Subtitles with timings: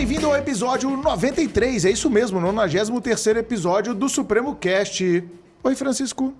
[0.00, 1.84] bem-vindo ao episódio 93.
[1.84, 5.22] É isso mesmo, 93 episódio do Supremo Cast.
[5.62, 6.32] Oi, Francisco.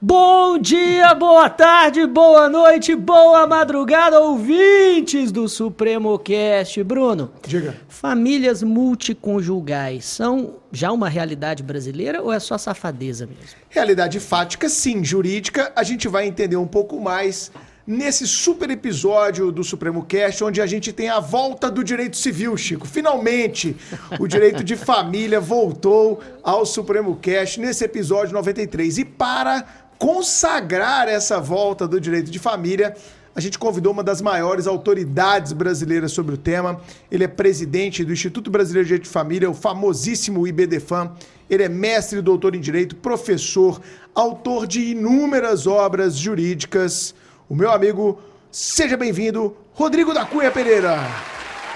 [0.00, 6.80] Bom dia, boa tarde, boa noite, boa madrugada, ouvintes do Supremo Cast.
[6.84, 7.76] Bruno, Diga.
[7.88, 13.58] famílias multiconjugais são já uma realidade brasileira ou é só safadeza mesmo?
[13.68, 15.02] Realidade fática, sim.
[15.02, 17.50] Jurídica, a gente vai entender um pouco mais
[17.88, 22.54] nesse super episódio do Supremo Cast, onde a gente tem a volta do direito civil,
[22.54, 22.86] Chico.
[22.86, 23.74] Finalmente,
[24.20, 28.98] o direito de família voltou ao Supremo Cast nesse episódio 93.
[28.98, 29.64] E para
[29.96, 32.94] consagrar essa volta do direito de família,
[33.34, 36.78] a gente convidou uma das maiores autoridades brasileiras sobre o tema.
[37.10, 41.12] Ele é presidente do Instituto Brasileiro de Direito de Família, o famosíssimo IBDFAM.
[41.48, 43.80] Ele é mestre e doutor em direito, professor,
[44.14, 47.14] autor de inúmeras obras jurídicas.
[47.48, 50.98] O meu amigo, seja bem-vindo, Rodrigo da Cunha Pereira.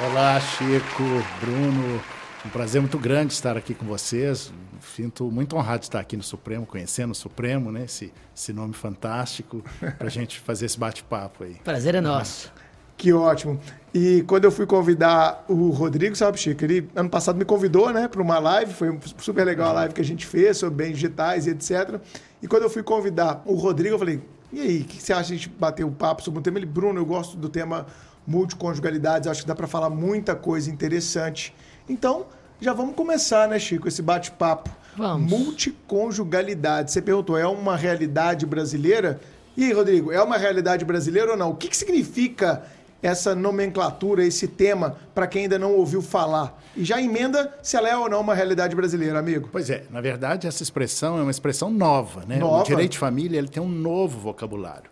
[0.05, 1.03] Olá, Chico,
[1.41, 1.99] Bruno.
[2.45, 4.53] Um prazer muito grande estar aqui com vocês.
[4.95, 7.85] Sinto muito honrado de estar aqui no Supremo, conhecendo o Supremo, né?
[7.87, 9.65] Esse, esse nome fantástico,
[9.97, 11.55] para a gente fazer esse bate-papo aí.
[11.65, 12.53] Prazer é nosso.
[12.99, 13.59] Que ótimo.
[13.95, 18.09] E quando eu fui convidar o Rodrigo, sabe, Chico, ele ano passado me convidou, né,
[18.09, 21.47] para uma live, foi super legal a live que a gente fez sobre bens digitais
[21.47, 21.99] e etc.
[22.43, 24.21] E quando eu fui convidar o Rodrigo, eu falei,
[24.53, 26.43] e aí, o que você acha de a gente bater o um papo sobre o
[26.43, 26.59] tema?
[26.59, 27.87] Ele, Bruno, eu gosto do tema
[28.27, 31.55] multiconjugalidades, acho que dá para falar muita coisa interessante.
[31.89, 32.27] Então,
[32.61, 34.71] já vamos começar, né, Chico, esse bate-papo.
[34.97, 35.31] Vamos.
[35.31, 36.93] Multiconjugalidade.
[36.93, 39.21] Você perguntou, é uma realidade brasileira?
[39.57, 41.51] E aí, Rodrigo, é uma realidade brasileira ou não?
[41.51, 42.63] O que, que significa
[43.03, 46.63] essa nomenclatura, esse tema, para quem ainda não ouviu falar?
[46.77, 49.49] E já emenda se ela é ou não uma realidade brasileira, amigo.
[49.51, 52.37] Pois é, na verdade, essa expressão é uma expressão nova, né?
[52.37, 52.63] Nova.
[52.63, 54.91] O direito de família ele tem um novo vocabulário.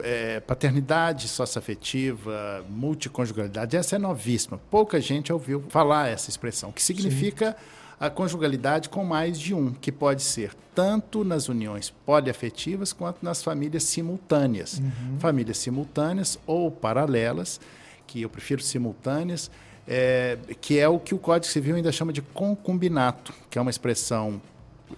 [0.00, 4.58] É, paternidade socioafetiva, multiconjugalidade, essa é novíssima.
[4.70, 7.83] Pouca gente ouviu falar essa expressão, que significa Sim.
[7.98, 13.42] A conjugalidade com mais de um, que pode ser tanto nas uniões poliafetivas quanto nas
[13.42, 14.78] famílias simultâneas.
[14.78, 15.18] Uhum.
[15.20, 17.60] Famílias simultâneas ou paralelas,
[18.06, 19.50] que eu prefiro simultâneas,
[19.86, 23.70] é, que é o que o Código Civil ainda chama de concubinato, que é uma
[23.70, 24.40] expressão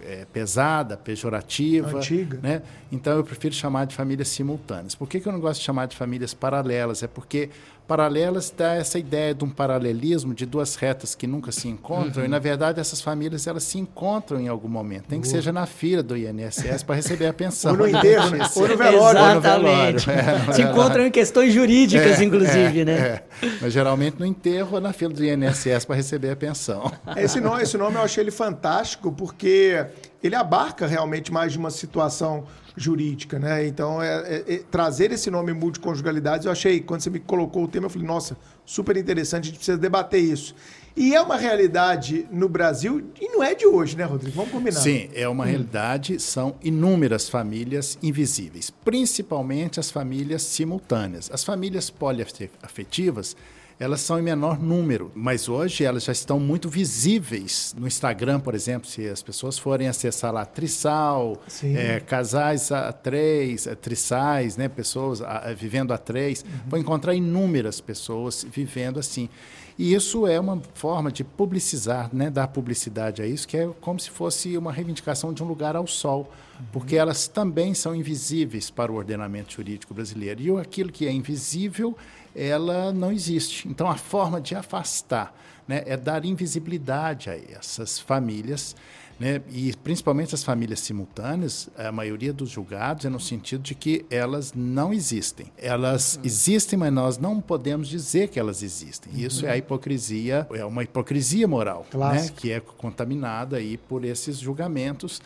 [0.01, 1.97] é, pesada, pejorativa.
[1.97, 2.39] Antiga.
[2.41, 2.61] Né?
[2.91, 4.95] Então eu prefiro chamar de famílias simultâneas.
[4.95, 7.03] Por que, que eu não gosto de chamar de famílias paralelas?
[7.03, 7.49] É porque
[7.87, 12.25] paralelas dá essa ideia de um paralelismo de duas retas que nunca se encontram uhum.
[12.25, 15.65] e na verdade essas famílias elas se encontram em algum momento nem que seja na
[15.65, 18.45] fila do INSS para receber a pensão ou no enterro né?
[18.53, 20.43] ou no velório exatamente ou no velório.
[20.43, 23.23] É, no se encontram em questões jurídicas é, inclusive é, né é.
[23.61, 27.63] mas geralmente no enterro ou na fila do INSS para receber a pensão esse nome
[27.63, 29.85] esse nome eu achei ele fantástico porque
[30.23, 32.45] ele abarca realmente mais de uma situação
[32.75, 33.67] jurídica, né?
[33.67, 37.67] Então, é, é, é, trazer esse nome multiconjugalidades, eu achei, quando você me colocou o
[37.67, 40.53] tema, eu falei, nossa, super interessante, a gente precisa debater isso.
[40.95, 44.35] E é uma realidade no Brasil, e não é de hoje, né, Rodrigo?
[44.35, 44.79] Vamos combinar.
[44.79, 45.47] Sim, é uma hum.
[45.47, 51.29] realidade, são inúmeras famílias invisíveis, principalmente as famílias simultâneas.
[51.31, 53.35] As famílias poliafetivas,
[53.79, 58.55] elas são em menor número, mas hoje elas já estão muito visíveis no Instagram, por
[58.55, 64.67] exemplo, se as pessoas forem acessar lá trissal, é, casais a três, a trissais, né,
[64.67, 66.69] pessoas a, a, vivendo a três, uhum.
[66.69, 69.29] vão encontrar inúmeras pessoas vivendo assim.
[69.77, 73.99] E isso é uma forma de publicizar, né, dar publicidade a isso, que é como
[73.99, 76.65] se fosse uma reivindicação de um lugar ao sol, uhum.
[76.73, 80.41] porque elas também são invisíveis para o ordenamento jurídico brasileiro.
[80.41, 81.95] E aquilo que é invisível
[82.37, 83.67] ela não existe.
[83.67, 85.33] Então, a forma de afastar
[85.67, 88.75] né, é dar invisibilidade a essas famílias,
[89.19, 94.05] né, e principalmente as famílias simultâneas, a maioria dos julgados é no sentido de que
[94.11, 95.51] elas não existem.
[95.57, 96.21] Elas uhum.
[96.23, 99.11] existem, mas nós não podemos dizer que elas existem.
[99.11, 99.19] Uhum.
[99.19, 104.37] Isso é a hipocrisia, é uma hipocrisia moral, né, que é contaminada aí por esses
[104.37, 105.19] julgamentos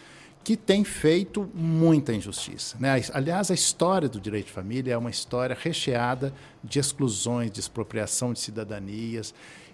[0.44, 2.78] que tem feito muita injustiça.
[2.80, 3.02] Né?
[3.14, 6.34] Aliás, a história do direito de família é uma história recheada
[6.64, 9.34] de exclusões, de expropriação de cidadanias,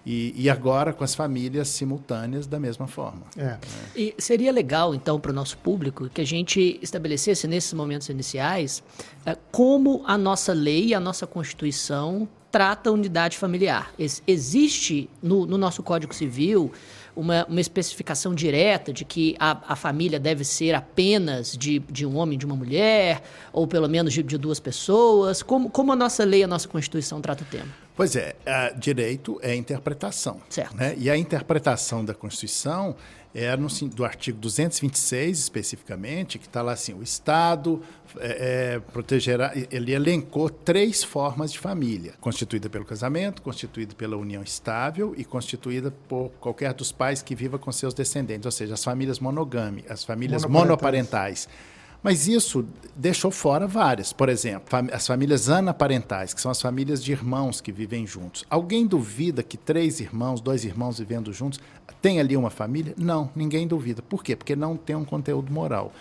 [0.10, 3.24] e, e agora com as famílias simultâneas da mesma forma.
[3.38, 3.58] É.
[3.94, 8.82] E seria legal, então, para o nosso público, que a gente estabelecesse nesses momentos iniciais
[9.26, 13.94] é, como a nossa lei, a nossa Constituição trata a unidade familiar.
[14.26, 16.72] existe no, no nosso Código Civil
[17.18, 22.16] uma, uma especificação direta de que a, a família deve ser apenas de, de um
[22.18, 23.22] homem e de uma mulher,
[23.52, 25.42] ou pelo menos de, de duas pessoas?
[25.42, 27.68] Como, como a nossa lei, a nossa Constituição trata o tema?
[27.96, 28.36] Pois é,
[28.78, 30.40] direito é interpretação.
[30.50, 30.78] Certo.
[30.78, 30.94] Né?
[30.98, 32.96] E a interpretação da Constituição
[33.40, 37.80] é no, do artigo 226, especificamente, que está lá assim: o Estado
[38.20, 39.54] é, é, protegerá.
[39.70, 45.92] Ele elencou três formas de família: constituída pelo casamento, constituída pela união estável e constituída
[46.10, 50.04] por qualquer dos pais que viva com seus descendentes, ou seja, as famílias monogâmicas, as
[50.04, 51.48] famílias monoparentais.
[51.48, 51.77] monoparentais.
[52.02, 52.66] Mas isso
[52.96, 54.14] deixou fora várias.
[54.14, 58.46] Por exemplo, as famílias anaparentais, que são as famílias de irmãos que vivem juntos.
[58.50, 61.60] Alguém duvida que três irmãos, dois irmãos vivendo juntos,
[62.02, 62.94] tem ali uma família?
[62.98, 64.02] Não, ninguém duvida.
[64.02, 64.36] Por quê?
[64.36, 65.92] Porque não tem um conteúdo moral.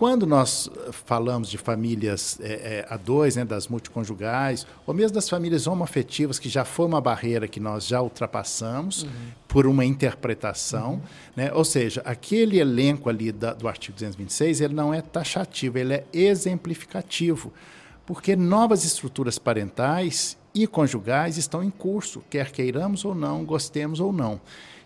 [0.00, 5.14] Quando nós eh, falamos de famílias é, é, a dois, né, das multiconjugais, ou mesmo
[5.14, 9.10] das famílias homoafetivas, que já foi uma barreira que nós já ultrapassamos uhum.
[9.46, 11.00] por uma interpretação, uhum.
[11.36, 15.92] né, ou seja, aquele elenco ali da, do artigo 226, ele não é taxativo, ele
[15.92, 17.52] é exemplificativo,
[18.06, 24.14] porque novas estruturas parentais e conjugais estão em curso, quer queiramos ou não, gostemos ou
[24.14, 24.40] não.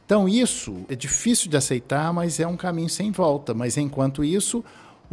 [0.05, 3.55] Então, isso é difícil de aceitar, mas é um caminho sem volta.
[3.55, 4.63] Mas, enquanto isso,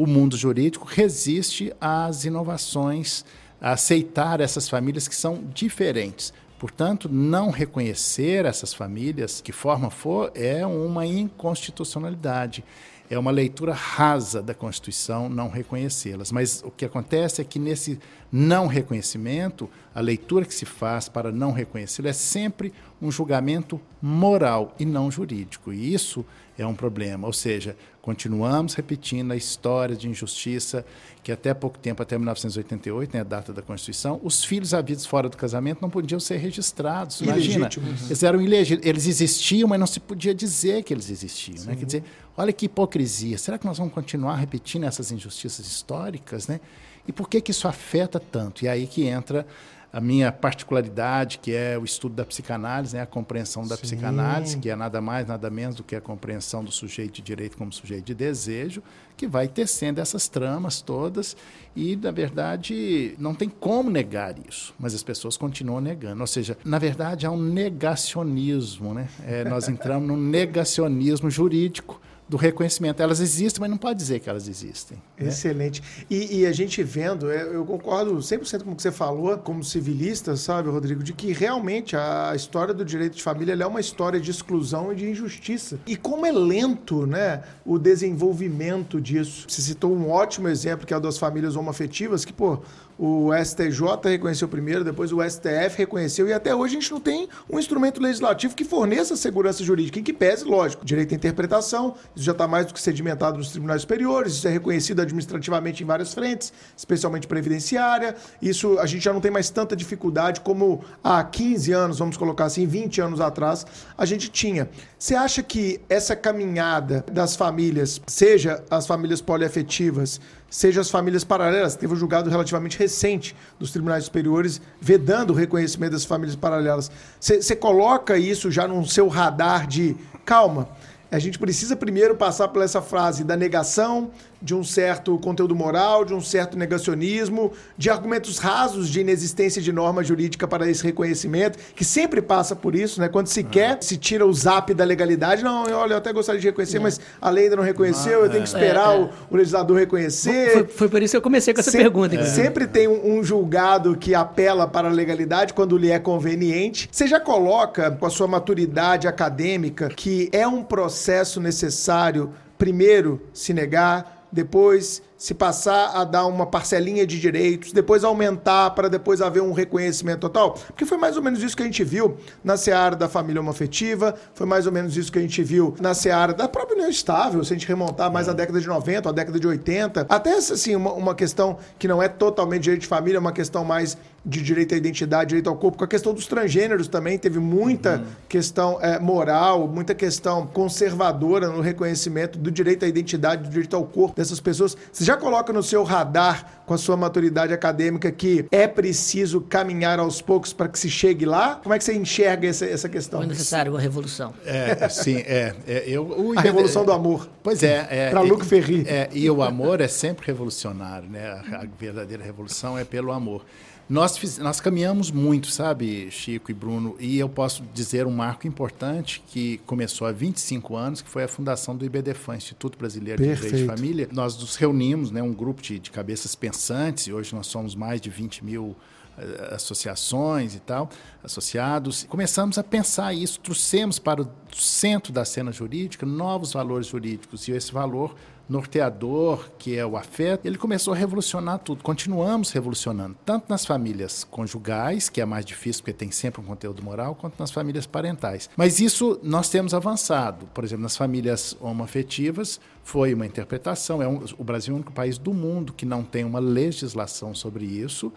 [0.02, 3.24] o mundo jurídico resiste às inovações,
[3.62, 6.34] a aceitar essas famílias que são diferentes.
[6.58, 12.64] Portanto, não reconhecer essas famílias, que forma for, é uma inconstitucionalidade.
[13.12, 16.32] É uma leitura rasa da Constituição não reconhecê-las.
[16.32, 18.00] Mas o que acontece é que nesse
[18.32, 24.74] não reconhecimento, a leitura que se faz para não reconhecê-lo é sempre um julgamento moral
[24.80, 25.72] e não jurídico.
[25.72, 26.26] E isso
[26.58, 27.28] é um problema.
[27.28, 30.86] Ou seja, continuamos repetindo a história de injustiça
[31.24, 35.30] que até pouco tempo, até 1988, né, a data da Constituição, os filhos havidos fora
[35.30, 37.22] do casamento não podiam ser registrados.
[37.22, 37.70] Imagina,
[38.06, 38.86] eles eram ilegítimos.
[38.88, 41.64] Eles existiam, mas não se podia dizer que eles existiam.
[41.66, 41.76] Né?
[41.76, 42.04] Quer dizer,
[42.36, 43.38] olha que hipocrisia.
[43.38, 46.48] Será que nós vamos continuar repetindo essas injustiças históricas?
[46.48, 46.60] Né?
[47.08, 48.66] E por que, que isso afeta tanto?
[48.66, 49.46] E aí que entra
[49.94, 53.82] a minha particularidade, que é o estudo da psicanálise, né, a compreensão da Sim.
[53.82, 57.58] psicanálise, que é nada mais, nada menos do que a compreensão do sujeito de direito
[57.58, 58.82] como sujeito de desejo,
[59.18, 61.36] que vai tecendo essas tramas todas
[61.76, 66.22] e, na verdade, não tem como negar isso, mas as pessoas continuam negando.
[66.22, 69.10] Ou seja, na verdade, há um negacionismo, né?
[69.26, 72.02] É, nós entramos num negacionismo jurídico
[72.32, 73.04] do reconhecimento.
[73.04, 74.98] Elas existem, mas não pode dizer que elas existem.
[75.20, 75.28] Né?
[75.28, 75.84] Excelente.
[76.10, 79.62] E, e, a gente vendo, é, eu concordo 100% com o que você falou, como
[79.66, 84.18] civilista, sabe, Rodrigo, de que realmente a história do direito de família é uma história
[84.18, 85.78] de exclusão e de injustiça.
[85.86, 89.46] E como é lento né, o desenvolvimento disso.
[89.50, 92.60] Você citou um ótimo exemplo, que é o das famílias homoafetivas, que, pô,
[93.04, 97.28] o STJ reconheceu primeiro, depois o STF reconheceu, e até hoje a gente não tem
[97.50, 102.24] um instrumento legislativo que forneça segurança jurídica, em que pese, lógico, direito à interpretação, isso
[102.24, 106.14] já está mais do que sedimentado nos tribunais superiores, isso é reconhecido administrativamente em várias
[106.14, 111.72] frentes, especialmente previdenciária, isso a gente já não tem mais tanta dificuldade como há 15
[111.72, 113.66] anos, vamos colocar assim, 20 anos atrás,
[113.98, 114.70] a gente tinha.
[115.00, 120.22] Você acha que essa caminhada das famílias, seja as famílias poliafetivas,
[120.52, 121.76] seja as famílias paralelas.
[121.76, 126.92] Teve um julgado relativamente recente dos tribunais superiores vedando o reconhecimento das famílias paralelas.
[127.20, 129.96] Você coloca isso já no seu radar de
[130.26, 130.70] calma.
[131.10, 136.04] A gente precisa primeiro passar por essa frase da negação, de um certo conteúdo moral,
[136.04, 141.60] de um certo negacionismo, de argumentos rasos de inexistência de norma jurídica para esse reconhecimento,
[141.76, 143.08] que sempre passa por isso, né?
[143.08, 145.44] Quando se quer, se tira o zap da legalidade.
[145.44, 146.80] Não, olha, eu até gostaria de reconhecer, é.
[146.80, 149.00] mas a lei ainda não reconheceu, eu tenho que esperar é, é.
[149.02, 150.52] O, o, legislador reconhecer.
[150.54, 152.16] Foi, foi, por isso que eu comecei com essa pergunta.
[152.16, 152.26] É.
[152.26, 156.90] Sempre tem um, um julgado que apela para a legalidade quando lhe é conveniente.
[156.92, 163.54] Você já coloca, com a sua maturidade acadêmica, que é um processo necessário, primeiro, se
[163.54, 169.44] negar, depois se passar a dar uma parcelinha de direitos, depois aumentar para depois haver
[169.44, 170.54] um reconhecimento total?
[170.54, 174.16] Porque foi mais ou menos isso que a gente viu na seara da família homoafetiva,
[174.34, 177.44] foi mais ou menos isso que a gente viu na seara da própria união estável,
[177.44, 180.08] se a gente remontar mais à década de 90, à década de 80.
[180.10, 183.64] Até, assim, uma, uma questão que não é totalmente direito de família, é uma questão
[183.64, 187.40] mais de direito à identidade, direito ao corpo, com a questão dos transgêneros também, teve
[187.40, 188.06] muita uhum.
[188.30, 193.84] questão é, moral, muita questão conservadora no reconhecimento do direito à identidade, do direito ao
[193.84, 194.78] corpo dessas pessoas.
[194.92, 200.00] Você já coloca no seu radar, com a sua maturidade acadêmica, que é preciso caminhar
[200.00, 201.60] aos poucos para que se chegue lá?
[201.62, 203.22] Como é que você enxerga essa, essa questão?
[203.22, 204.34] É necessário uma revolução.
[204.46, 205.56] É, sim, é.
[205.68, 207.30] é eu, o, a revolução do amor.
[207.44, 207.88] Pois é.
[207.90, 208.86] é para Luc Ferry.
[208.88, 211.42] É, e o amor é sempre revolucionário, né?
[211.52, 213.44] A verdadeira revolução é pelo amor.
[213.92, 218.48] Nós, fiz, nós caminhamos muito, sabe, Chico e Bruno, e eu posso dizer um marco
[218.48, 223.42] importante que começou há 25 anos, que foi a fundação do IBDFAN, Instituto Brasileiro Perfeito.
[223.42, 224.10] de Direito de Família.
[224.10, 228.00] Nós nos reunimos, né, um grupo de, de cabeças pensantes, e hoje nós somos mais
[228.00, 228.78] de 20 mil
[229.18, 230.90] eh, associações e tal,
[231.22, 232.06] associados.
[232.08, 237.52] Começamos a pensar isso, trouxemos para o centro da cena jurídica novos valores jurídicos e
[237.52, 238.16] esse valor
[238.52, 241.82] norteador, que é o afeto, ele começou a revolucionar tudo.
[241.82, 246.84] Continuamos revolucionando, tanto nas famílias conjugais, que é mais difícil porque tem sempre um conteúdo
[246.84, 248.50] moral, quanto nas famílias parentais.
[248.58, 250.48] Mas isso nós temos avançado.
[250.48, 254.02] Por exemplo, nas famílias homoafetivas, foi uma interpretação.
[254.02, 257.34] É um, o Brasil é o único país do mundo que não tem uma legislação
[257.34, 258.12] sobre isso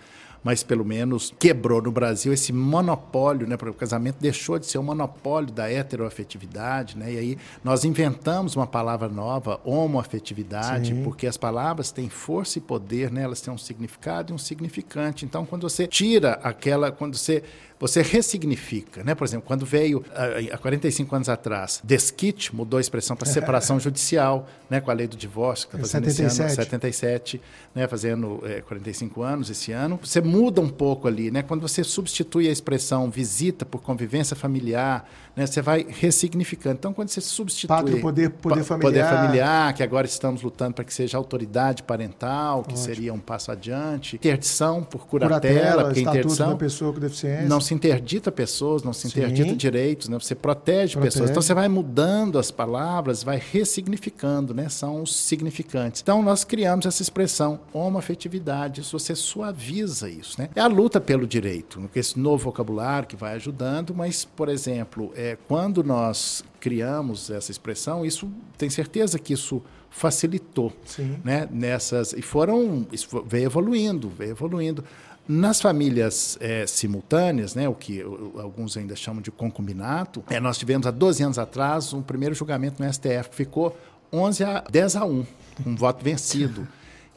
[0.45, 3.57] mas pelo menos quebrou no Brasil esse monopólio, né?
[3.57, 7.15] Porque o casamento deixou de ser um monopólio da heteroafetividade, né?
[7.15, 11.03] E aí nós inventamos uma palavra nova, homoafetividade, Sim.
[11.03, 13.23] porque as palavras têm força e poder, né?
[13.23, 15.25] Elas têm um significado e um significante.
[15.25, 17.43] Então, quando você tira aquela, quando você
[17.87, 19.15] você ressignifica, né?
[19.15, 20.03] Por exemplo, quando veio
[20.51, 24.81] há 45 anos atrás, desquite mudou a expressão para separação judicial, né?
[24.81, 26.33] Com a lei do divórcio que está fazendo 77.
[26.33, 27.41] esse ano, 77,
[27.75, 27.87] né?
[27.87, 30.01] Fazendo é, 45 anos esse ano.
[30.03, 31.43] Você muda um pouco ali, né?
[31.43, 35.47] Quando você substitui a expressão visita por convivência familiar, né?
[35.47, 36.77] Você vai ressignificando.
[36.79, 40.85] Então, quando você substitui Pátrio, poder, poder familiar, poder familiar, que agora estamos lutando para
[40.85, 42.79] que seja autoridade parental, que Ótimo.
[42.79, 47.61] seria um passo adiante, interdição por curatela, curatela porque interdição da pessoa com deficiência não
[47.61, 49.57] se interdita pessoas, não se interdita Sim.
[49.57, 50.19] direitos, né?
[50.19, 51.31] você protege, protege, pessoas.
[51.31, 54.69] Então você vai mudando as palavras, vai ressignificando, né?
[54.69, 56.01] São os significantes.
[56.03, 60.49] Então nós criamos essa expressão homoafetividade, isso você suaviza isso, né?
[60.55, 65.37] É a luta pelo direito, esse novo vocabulário que vai ajudando, mas, por exemplo, é,
[65.49, 71.19] quando nós criamos essa expressão, isso tem certeza que isso facilitou, Sim.
[71.23, 71.49] né?
[71.51, 74.85] Nessas e foram isso veio evoluindo, veio evoluindo.
[75.27, 78.03] Nas famílias é, simultâneas, né, o que
[78.37, 82.83] alguns ainda chamam de concubinato, é, nós tivemos há 12 anos atrás um primeiro julgamento
[82.83, 83.77] no STF que ficou
[84.13, 85.27] 11 a 10 a 1,
[85.67, 86.69] um voto vencido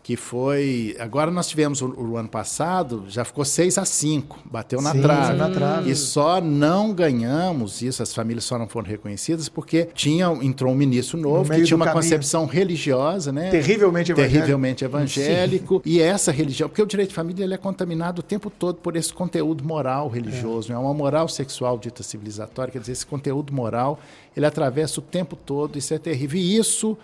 [0.07, 0.95] que foi.
[0.99, 5.01] Agora nós tivemos o, o, ano passado, já ficou 6 a 5, bateu na, Sim,
[5.01, 5.37] trave.
[5.37, 5.91] na trave.
[5.91, 10.75] E só não ganhamos isso, as famílias só não foram reconhecidas, porque tinha, entrou um
[10.77, 12.01] ministro novo no que tinha uma caminho.
[12.01, 13.49] concepção religiosa, né?
[13.49, 14.37] Terrivelmente evangélico.
[14.37, 15.81] Terrivelmente evangélico.
[15.83, 15.89] Sim.
[15.89, 18.95] E essa religião, porque o direito de família ele é contaminado o tempo todo por
[18.95, 20.73] esse conteúdo moral religioso, é.
[20.73, 20.79] Né?
[20.79, 23.99] uma moral sexual dita civilizatória, quer dizer, esse conteúdo moral,
[24.37, 26.39] ele atravessa o tempo todo, isso é terrível.
[26.39, 26.97] E isso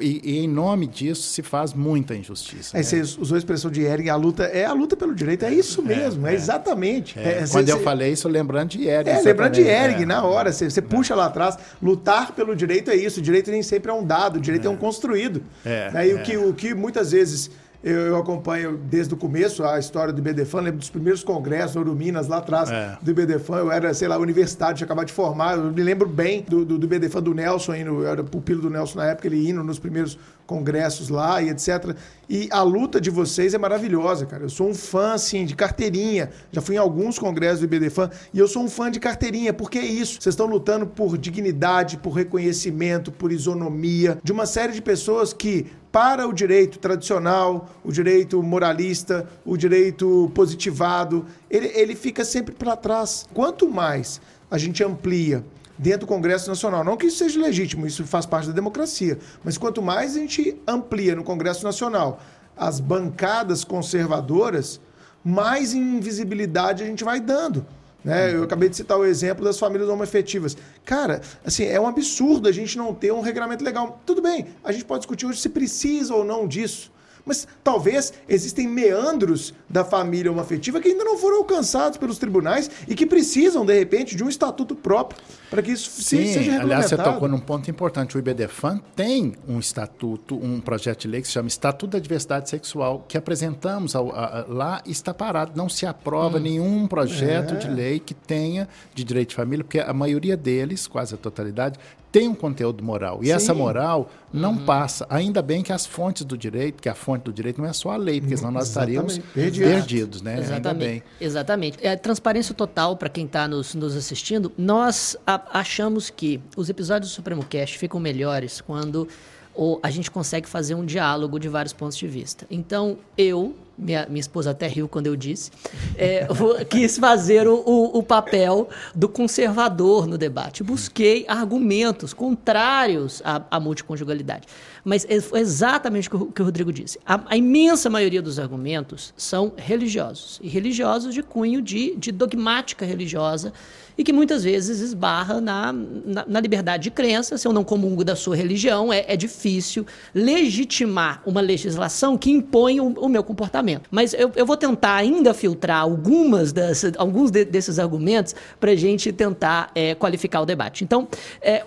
[0.00, 2.76] e, e, em nome disso se faz muita injustiça.
[2.76, 2.88] Aí né?
[2.88, 5.80] você usou a expressão de Ehring, a luta é a luta pelo direito, é isso
[5.80, 7.18] é, mesmo, é, é exatamente.
[7.18, 9.10] É, é quando eu falei isso, lembrando de Ehring.
[9.10, 12.96] É, lembrando de Ehring, na hora, você, você puxa lá atrás, lutar pelo direito é
[12.96, 15.42] isso, o direito nem sempre é um dado, o direito é, um construído.
[15.64, 16.08] É, né?
[16.08, 17.50] E o, que, o que muitas vezes
[17.84, 22.26] eu, eu, acompanho desde o começo a história do IBDFAN, lembro dos primeiros congressos, Minas
[22.26, 22.96] lá atrás, é.
[23.02, 23.58] do IBDFAN.
[23.58, 25.58] Eu era, sei lá, universidade, tinha acabado de formar.
[25.58, 28.70] Eu me lembro bem do, do, do IBDFAN do Nelson, indo, eu era pupilo do
[28.70, 31.96] Nelson na época, ele indo nos primeiros congressos lá e etc.
[32.28, 34.44] E a luta de vocês é maravilhosa, cara.
[34.44, 36.30] Eu sou um fã, assim, de carteirinha.
[36.50, 39.52] Já fui em alguns congressos do IBDFAN e eu sou um fã de carteirinha.
[39.52, 40.20] Porque é isso.
[40.20, 45.66] Vocês estão lutando por dignidade, por reconhecimento, por isonomia de uma série de pessoas que
[45.92, 52.74] para o direito tradicional, o direito moralista, o direito positivado, ele, ele fica sempre para
[52.74, 53.26] trás.
[53.32, 54.20] Quanto mais
[54.50, 55.44] a gente amplia
[55.76, 56.84] dentro do Congresso Nacional.
[56.84, 59.18] Não que isso seja legítimo, isso faz parte da democracia.
[59.42, 62.20] Mas quanto mais a gente amplia no Congresso Nacional
[62.56, 64.80] as bancadas conservadoras,
[65.24, 67.66] mais invisibilidade a gente vai dando.
[68.04, 68.34] Né?
[68.34, 70.56] Eu acabei de citar o exemplo das famílias homoafetivas.
[70.84, 74.00] Cara, assim, é um absurdo a gente não ter um regulamento legal.
[74.04, 76.92] Tudo bem, a gente pode discutir hoje se precisa ou não disso.
[77.24, 82.94] Mas talvez existem meandros da família homoafetiva que ainda não foram alcançados pelos tribunais e
[82.94, 86.72] que precisam, de repente, de um estatuto próprio para que isso Sim, seja regulamentado.
[86.72, 88.16] Aliás, você tocou num ponto importante.
[88.16, 92.50] O IBDFAN tem um estatuto, um projeto de lei que se chama Estatuto da Diversidade
[92.50, 95.52] Sexual, que apresentamos ao, a, a, lá está parado.
[95.54, 96.40] Não se aprova hum.
[96.40, 97.56] nenhum projeto é.
[97.56, 101.78] de lei que tenha de direito de família, porque a maioria deles, quase a totalidade,
[102.14, 103.18] tem um conteúdo moral.
[103.22, 103.32] E Sim.
[103.32, 104.64] essa moral não uhum.
[104.64, 105.04] passa.
[105.10, 107.90] Ainda bem que as fontes do direito, que a fonte do direito não é só
[107.90, 110.38] a lei, porque senão nós estaríamos perdidos, perdidos né?
[110.38, 110.68] Exatamente.
[110.68, 111.02] Ainda bem.
[111.20, 111.78] Exatamente.
[111.84, 114.52] É, transparência total para quem está nos, nos assistindo.
[114.56, 119.08] Nós a, achamos que os episódios do Supremo Cast ficam melhores quando
[119.52, 122.46] ou a gente consegue fazer um diálogo de vários pontos de vista.
[122.48, 125.50] Então, eu, minha, minha esposa até riu quando eu disse,
[125.96, 126.26] é,
[126.68, 130.62] quis fazer o, o, o, papel do conservador no debate.
[130.62, 134.46] Busquei argumentos contrários à, à multiconjugalidade.
[134.84, 136.98] Mas é, exatamente o que o Rodrigo disse.
[137.06, 142.84] A, a, imensa maioria dos argumentos são religiosos, e religiosos de cunho de, de dogmática
[142.84, 143.52] religiosa,
[143.96, 147.38] e que muitas vezes esbarra na, na, na, liberdade de crença.
[147.38, 152.80] Se eu não comungo da sua religião, é, é difícil legitimar uma legislação que impõe
[152.80, 153.88] o, o meu comportamento.
[153.90, 158.76] Mas eu, eu vou tentar ainda filtrar algumas das, alguns de, desses argumentos para a
[158.76, 160.82] gente tentar é, qualificar o debate.
[160.82, 161.06] Então,
[161.40, 161.62] é,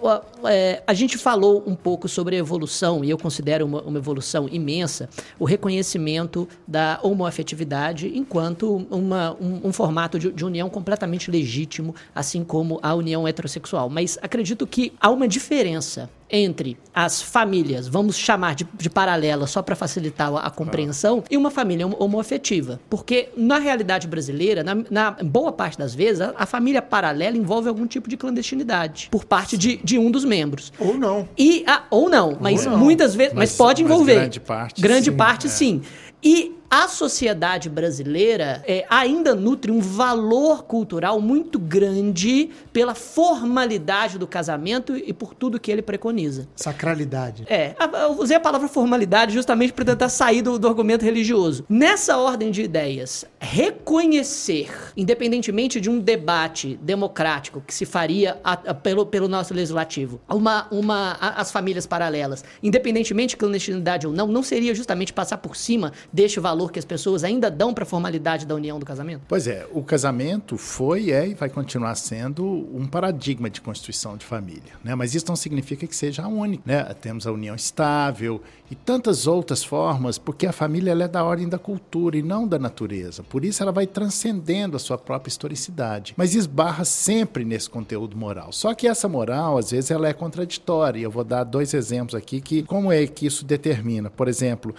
[0.45, 4.47] é, a gente falou um pouco sobre a evolução, e eu considero uma, uma evolução
[4.51, 5.09] imensa,
[5.39, 12.43] o reconhecimento da homoafetividade enquanto uma, um, um formato de, de união completamente legítimo, assim
[12.43, 13.89] como a união heterossexual.
[13.89, 19.61] Mas acredito que há uma diferença entre as famílias, vamos chamar de, de paralela só
[19.61, 21.27] para facilitar a, a compreensão, ah.
[21.29, 22.79] e uma família homoafetiva.
[22.89, 27.69] Porque na realidade brasileira, na, na boa parte das vezes, a, a, família paralela envolve
[27.69, 30.73] algum tipo de clandestinidade por parte de, de um dos membros.
[30.79, 31.27] Ou não.
[31.37, 32.79] E, a, ou não, mas ou não.
[32.79, 34.15] muitas vezes, mas, mas pode envolver.
[34.15, 34.81] Mas grande parte.
[34.81, 35.49] Grande sim, parte, é.
[35.49, 35.81] sim.
[36.23, 44.27] E a sociedade brasileira é, ainda nutre um valor cultural muito grande pela formalidade do
[44.27, 46.47] casamento e por tudo que ele preconiza.
[46.55, 47.45] Sacralidade.
[47.47, 47.73] É,
[48.05, 51.65] eu usei a palavra formalidade justamente para tentar sair do, do argumento religioso.
[51.69, 58.73] Nessa ordem de ideias, reconhecer, independentemente de um debate democrático que se faria a, a,
[58.73, 64.27] pelo, pelo nosso legislativo, uma, uma, a, as famílias paralelas, independentemente de clandestinidade ou não,
[64.27, 67.83] não seria justamente passar por cima deste valor valor que as pessoas ainda dão para
[67.83, 69.21] a formalidade da união do casamento?
[69.27, 74.25] Pois é, o casamento foi, é e vai continuar sendo um paradigma de constituição de
[74.25, 74.73] família.
[74.83, 74.95] Né?
[74.95, 76.63] Mas isso não significa que seja a única.
[76.65, 76.83] Né?
[76.99, 81.59] Temos a união estável e tantas outras formas, porque a família é da ordem da
[81.59, 83.21] cultura e não da natureza.
[83.21, 88.51] Por isso ela vai transcendendo a sua própria historicidade, mas esbarra sempre nesse conteúdo moral.
[88.51, 90.99] Só que essa moral, às vezes, ela é contraditória.
[90.99, 94.09] Eu vou dar dois exemplos aqui que como é que isso determina.
[94.09, 94.73] Por exemplo,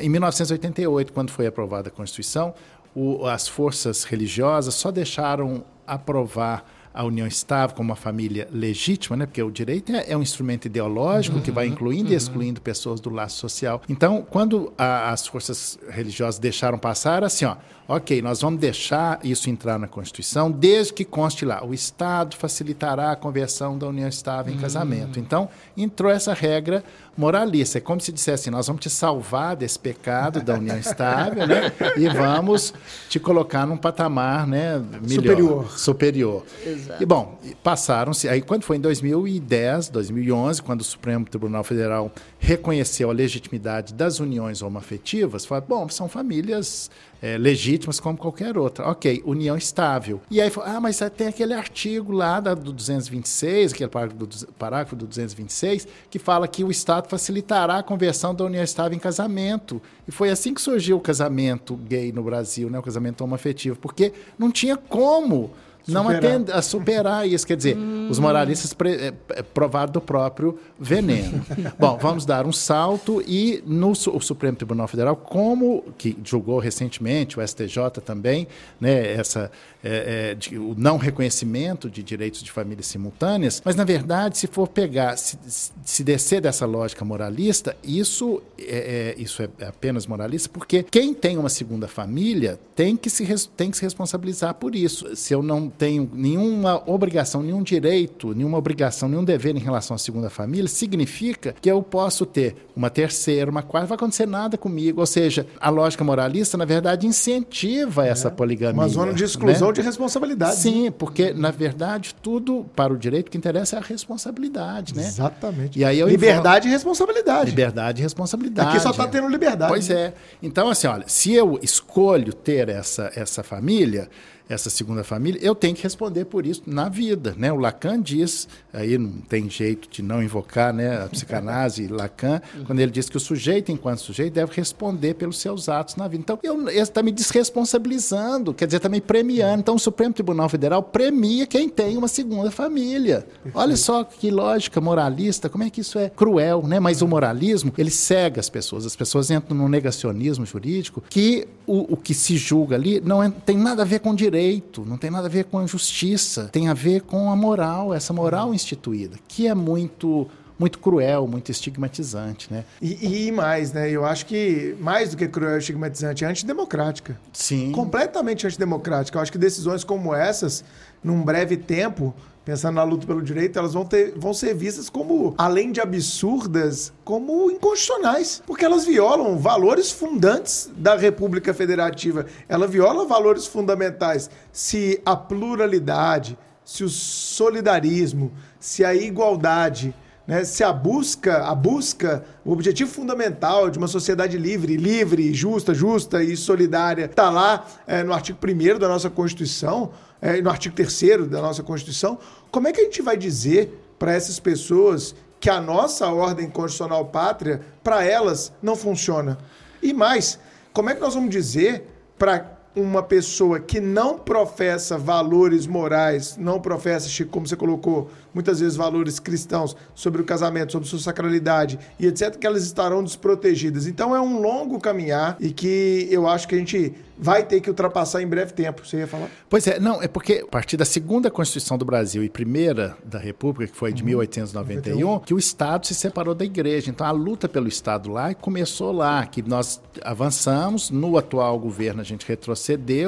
[0.00, 2.54] em 1988, quando foi aprovada a Constituição,
[2.94, 9.24] o, as forças religiosas só deixaram aprovar a união estável como uma família legítima, né?
[9.24, 12.12] porque o direito é, é um instrumento ideológico uhum, que vai uhum, incluindo uhum.
[12.12, 13.80] e excluindo pessoas do laço social.
[13.88, 17.56] Então, quando a, as forças religiosas deixaram passar, assim, ó,
[17.88, 23.12] ok, nós vamos deixar isso entrar na Constituição, desde que conste lá, o Estado facilitará
[23.12, 24.62] a conversão da união estável em uhum.
[24.62, 25.18] casamento.
[25.18, 26.84] Então, entrou essa regra
[27.16, 27.78] moralista.
[27.78, 31.72] É como se dissesse assim, nós vamos te salvar desse pecado da união estável, né?
[31.96, 32.72] E vamos
[33.08, 35.78] te colocar num patamar, né, melhor, superior.
[35.78, 36.46] Superior.
[36.64, 37.02] Exato.
[37.02, 43.10] E bom, passaram-se, aí quando foi em 2010, 2011, quando o Supremo Tribunal Federal reconheceu
[43.10, 48.88] a legitimidade das uniões homoafetivas, falou, bom, são famílias é, legítimas como qualquer outra.
[48.88, 50.20] Ok, união estável.
[50.30, 55.06] E aí, ah, mas tem aquele artigo lá do 226, aquele parágrafo do, parágrafo do
[55.06, 59.80] 226, que fala que o Estado facilitará a conversão da união estável em casamento.
[60.06, 64.12] E foi assim que surgiu o casamento gay no Brasil, né, o casamento homoafetivo, porque
[64.38, 65.50] não tinha como
[65.88, 67.46] não atende a superar isso.
[67.46, 68.08] Quer dizer, hum.
[68.10, 71.44] os moralistas pre, é, provaram do próprio veneno.
[71.78, 77.38] Bom, vamos dar um salto e no o Supremo Tribunal Federal, como que julgou recentemente,
[77.38, 78.46] o STJ também,
[78.80, 79.50] né, essa,
[79.82, 84.46] é, é, de, o não reconhecimento de direitos de famílias simultâneas, mas na verdade, se
[84.46, 85.38] for pegar, se,
[85.84, 91.36] se descer dessa lógica moralista, isso é, é isso é apenas moralista, porque quem tem
[91.36, 95.14] uma segunda família tem que se, tem que se responsabilizar por isso.
[95.16, 99.98] Se eu não tenho nenhuma obrigação, nenhum direito, nenhuma obrigação, nenhum dever em relação à
[99.98, 104.56] segunda família, significa que eu posso ter uma terceira, uma quarta, não vai acontecer nada
[104.56, 105.00] comigo.
[105.00, 108.10] Ou seja, a lógica moralista, na verdade, incentiva é.
[108.10, 108.82] essa poligamia.
[108.82, 109.67] Uma zona de exclusão né?
[109.72, 110.56] De responsabilidade.
[110.56, 110.90] Sim, né?
[110.90, 114.94] porque, na verdade, tudo para o direito que interessa é a responsabilidade.
[114.94, 115.02] Né?
[115.02, 115.78] Exatamente.
[115.78, 117.50] E aí eu liberdade e responsabilidade.
[117.50, 118.70] Liberdade e responsabilidade.
[118.70, 119.70] Aqui só está tendo liberdade.
[119.70, 120.14] Pois é.
[120.42, 124.08] Então, assim, olha, se eu escolho ter essa, essa família,
[124.48, 127.34] essa segunda família, eu tenho que responder por isso na vida.
[127.36, 127.52] Né?
[127.52, 132.80] O Lacan diz, aí não tem jeito de não invocar né, a psicanálise Lacan, quando
[132.80, 136.22] ele diz que o sujeito, enquanto sujeito, deve responder pelos seus atos na vida.
[136.22, 139.60] Então, ele está me desresponsabilizando, quer dizer, está me premiando.
[139.60, 143.26] Então, o Supremo Tribunal Federal premia quem tem uma segunda família.
[143.52, 146.80] Olha só que lógica moralista, como é que isso é cruel, né?
[146.80, 148.86] Mas o moralismo, ele cega as pessoas.
[148.86, 153.30] As pessoas entram no negacionismo jurídico que o, o que se julga ali não é,
[153.44, 156.48] tem nada a ver com direito direito, não tem nada a ver com a justiça,
[156.52, 161.52] tem a ver com a moral, essa moral instituída, que é muito muito cruel, muito
[161.52, 162.64] estigmatizante, né?
[162.82, 163.88] E, e, mais, né?
[163.88, 167.16] Eu acho que mais do que cruel e estigmatizante, é antidemocrática.
[167.32, 167.70] Sim.
[167.70, 169.16] Completamente antidemocrática.
[169.16, 170.64] Eu acho que decisões como essas,
[171.00, 172.12] num breve tempo,
[172.48, 176.94] pensando na luta pelo direito, elas vão, ter, vão ser vistas como, além de absurdas,
[177.04, 182.24] como inconstitucionais, porque elas violam valores fundantes da República Federativa.
[182.48, 184.30] Ela viola valores fundamentais.
[184.50, 189.94] Se a pluralidade, se o solidarismo, se a igualdade
[190.28, 190.44] né?
[190.44, 196.22] Se a busca, a busca, o objetivo fundamental de uma sociedade livre, livre, justa, justa
[196.22, 201.26] e solidária, está lá é, no artigo 1 da nossa Constituição, é, no artigo 3
[201.28, 202.18] da nossa Constituição,
[202.50, 207.06] como é que a gente vai dizer para essas pessoas que a nossa ordem constitucional
[207.06, 209.38] pátria, para elas, não funciona?
[209.82, 210.38] E mais,
[210.72, 211.84] como é que nós vamos dizer
[212.18, 218.60] para uma pessoa que não professa valores morais, não professa, Chico, como você colocou, muitas
[218.60, 223.86] vezes valores cristãos sobre o casamento, sobre sua sacralidade e etc., que elas estarão desprotegidas.
[223.86, 227.68] Então é um longo caminhar e que eu acho que a gente vai ter que
[227.68, 228.86] ultrapassar em breve tempo.
[228.86, 229.28] Você ia falar?
[229.50, 233.18] Pois é, não, é porque a partir da segunda Constituição do Brasil e primeira da
[233.18, 234.08] República, que foi de uhum.
[234.10, 235.20] 1891, 91.
[235.20, 236.90] que o Estado se separou da Igreja.
[236.90, 242.04] Então a luta pelo Estado lá começou lá, que nós avançamos, no atual governo a
[242.04, 242.57] gente retrocedeu,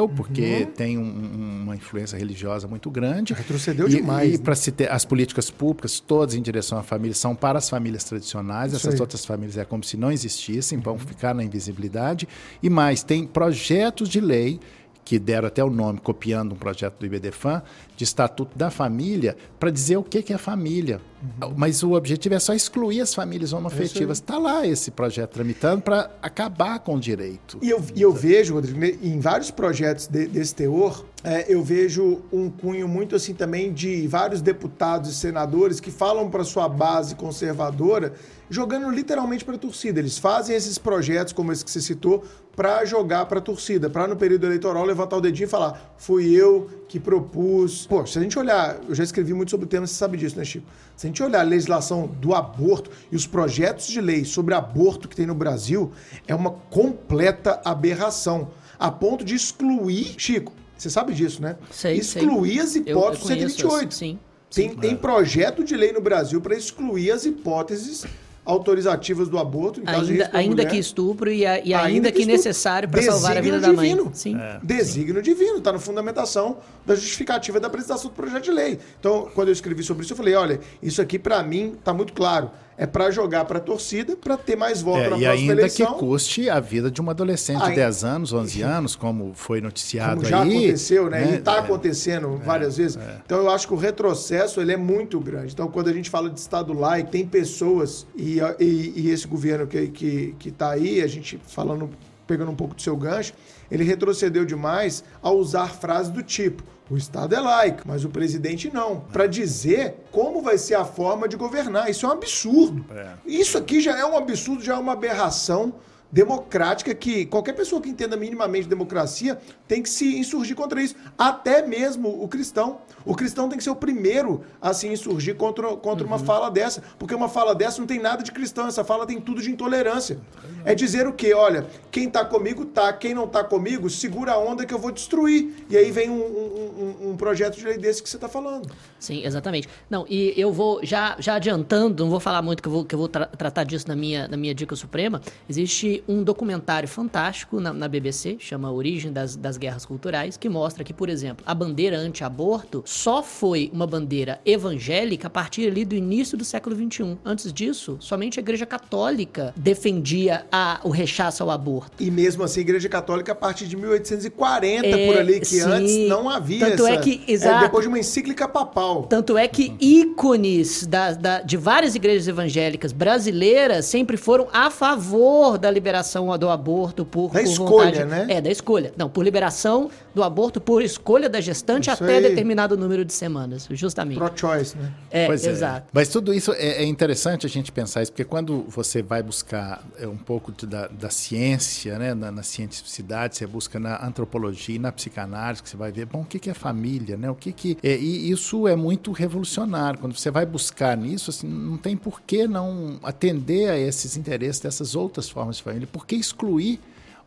[0.08, 0.72] porque uhum.
[0.72, 3.34] tem um, uma influência religiosa muito grande.
[3.34, 4.34] Retrocedeu e, demais.
[4.34, 4.44] E né?
[4.44, 8.04] para se ter as políticas públicas, todas em direção à família, são para as famílias
[8.04, 9.00] tradicionais, Isso essas aí.
[9.00, 10.84] outras famílias é como se não existissem, uhum.
[10.84, 12.28] vão ficar na invisibilidade.
[12.62, 14.60] E mais, tem projetos projetos de lei
[15.04, 17.62] que deram até o nome, copiando um projeto do IBDFAN,
[18.00, 21.02] de Estatuto da Família, para dizer o que, que é família.
[21.42, 21.52] Uhum.
[21.54, 24.16] Mas o objetivo é só excluir as famílias homoafetivas.
[24.16, 27.58] Está lá esse projeto tramitando para acabar com o direito.
[27.60, 32.22] E eu, e eu vejo, Rodrigo, em vários projetos de, desse teor, é, eu vejo
[32.32, 37.14] um cunho muito assim também de vários deputados e senadores que falam para sua base
[37.14, 38.14] conservadora
[38.50, 40.00] jogando literalmente para a torcida.
[40.00, 42.24] Eles fazem esses projetos, como esse que você citou,
[42.56, 46.34] para jogar para a torcida, para no período eleitoral levantar o dedinho e falar: fui
[46.34, 47.86] eu que propus.
[47.86, 50.36] Pô, se a gente olhar, eu já escrevi muito sobre o tema, você sabe disso,
[50.36, 50.66] né, Chico?
[50.96, 55.08] Se a gente olhar a legislação do aborto e os projetos de lei sobre aborto
[55.08, 55.92] que tem no Brasil,
[56.26, 61.56] é uma completa aberração, a ponto de excluir, Chico, você sabe disso, né?
[61.70, 62.60] Sei, excluir sei.
[62.60, 63.94] as hipóteses do 128.
[63.94, 64.18] Sim.
[64.52, 68.04] Tem, tem projeto de lei no Brasil para excluir as hipóteses
[68.50, 71.78] autorizativas do aborto, em caso ainda, de ainda mulher, que estupro e, a, e ainda,
[71.78, 73.76] ainda, que, que necessário para salvar a vida divino.
[73.76, 74.14] da mãe.
[74.14, 74.36] Sim.
[74.36, 74.60] É.
[74.62, 75.30] Desígnio Sim.
[75.30, 78.78] divino, está na fundamentação da justificativa da apresentação do projeto de lei.
[78.98, 82.12] Então, quando eu escrevi sobre isso, eu falei, olha, isso aqui para mim está muito
[82.12, 85.84] claro é para jogar para a torcida, para ter mais voto é, na próxima eleição.
[85.84, 89.32] E ainda que custe a vida de uma adolescente de 10 anos, 11 anos, como
[89.34, 90.50] foi noticiado como já aí.
[90.50, 91.20] já aconteceu, né?
[91.20, 91.32] né?
[91.32, 92.96] E está é, acontecendo é, várias vezes.
[92.96, 93.18] É.
[93.26, 95.52] Então eu acho que o retrocesso ele é muito grande.
[95.52, 99.66] Então quando a gente fala de Estado laico, tem pessoas, e, e, e esse governo
[99.66, 101.90] que está que, que tá aí, a gente falando,
[102.30, 103.32] pegando um pouco do seu gancho,
[103.68, 108.68] ele retrocedeu demais ao usar frases do tipo o Estado é laico, mas o presidente
[108.74, 108.98] não.
[109.12, 111.88] Para dizer como vai ser a forma de governar.
[111.88, 112.84] Isso é um absurdo.
[112.90, 113.12] É.
[113.24, 115.72] Isso aqui já é um absurdo, já é uma aberração
[116.12, 120.96] democrática que qualquer pessoa que entenda minimamente democracia tem que se insurgir contra isso.
[121.16, 122.80] Até mesmo o cristão.
[123.04, 126.12] O cristão tem que ser o primeiro a se insurgir contra, contra uhum.
[126.12, 126.82] uma fala dessa.
[126.98, 130.18] Porque uma fala dessa não tem nada de cristão, essa fala tem tudo de intolerância.
[130.64, 131.32] É dizer o quê?
[131.32, 134.90] Olha, quem está comigo tá, quem não está comigo, segura a onda que eu vou
[134.90, 135.64] destruir.
[135.70, 138.70] E aí vem um, um, um projeto de lei desse que você está falando.
[138.98, 139.68] Sim, exatamente.
[139.88, 142.94] Não, e eu vou, já, já adiantando, não vou falar muito que eu vou, que
[142.94, 147.60] eu vou tra tratar disso na minha, na minha dica suprema, existe um documentário fantástico
[147.60, 151.54] na, na BBC, chama Origem das, das Guerras Culturais, que mostra que, por exemplo, a
[151.54, 157.18] bandeira anti-aborto só foi uma bandeira evangélica a partir ali do início do século XXI.
[157.24, 162.02] Antes disso, somente a Igreja Católica defendia a, o rechaço ao aborto.
[162.02, 165.60] E mesmo assim, a Igreja Católica, a partir de 1840, é, por ali, que sim.
[165.62, 166.94] antes não havia Tanto essa...
[166.94, 167.58] é que, exato.
[167.58, 169.04] É, depois de uma encíclica papal.
[169.04, 175.58] Tanto é que ícones da, da, de várias igrejas evangélicas brasileiras sempre foram a favor
[175.58, 178.26] da liberação liberação do aborto por, da por escolha, vontade, né?
[178.28, 178.92] É, da escolha.
[178.96, 182.22] Não, por liberação do aborto por escolha da gestante isso até aí.
[182.22, 184.18] determinado número de semanas, justamente.
[184.18, 184.92] Pro-choice, né?
[185.10, 185.50] É, pois é.
[185.50, 185.88] exato.
[185.92, 189.84] Mas tudo isso é, é, interessante a gente pensar isso, porque quando você vai buscar
[189.98, 194.76] é, um pouco de, da, da, ciência, né, na, na, cientificidade, você busca na antropologia
[194.76, 197.30] e na psicanálise, que você vai ver, bom, o que, que é família, né?
[197.30, 197.78] O que que...
[197.82, 199.98] É, e isso é muito revolucionário.
[199.98, 204.60] Quando você vai buscar nisso, assim, não tem por que não atender a esses interesses
[204.60, 205.88] dessas outras formas de família.
[205.90, 206.80] Por que excluir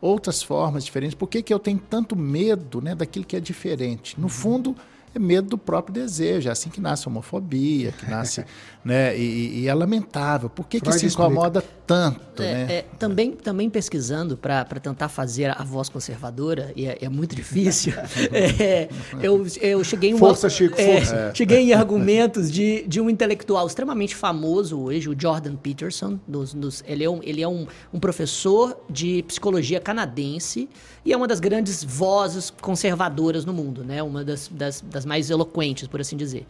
[0.04, 1.14] outras formas diferentes?
[1.14, 4.20] Por que, que eu tenho tanto medo né, daquilo que é diferente?
[4.20, 4.76] No fundo,
[5.14, 6.48] é medo do próprio desejo.
[6.48, 8.44] É assim que nasce a homofobia, que nasce.
[8.84, 10.50] né, e, e, é lamentável.
[10.50, 12.42] Por que, que se incomoda tanto?
[12.42, 12.72] É, né?
[12.72, 17.94] É, também, também pesquisando para tentar fazer a voz conservadora, e é, é muito difícil,
[18.32, 18.88] é,
[19.22, 20.18] eu, eu cheguei em.
[20.18, 21.32] Força, Chico, é, força.
[21.34, 26.18] Cheguei em argumentos de, de um intelectual extremamente famoso hoje, o Jordan Peterson.
[26.28, 30.68] Dos, dos, ele é, um, ele é um, um professor de psicologia canadense
[31.04, 34.02] e é uma das grandes vozes conservadoras no mundo, né?
[34.02, 36.46] Uma das, das, das as mais eloquentes, por assim dizer.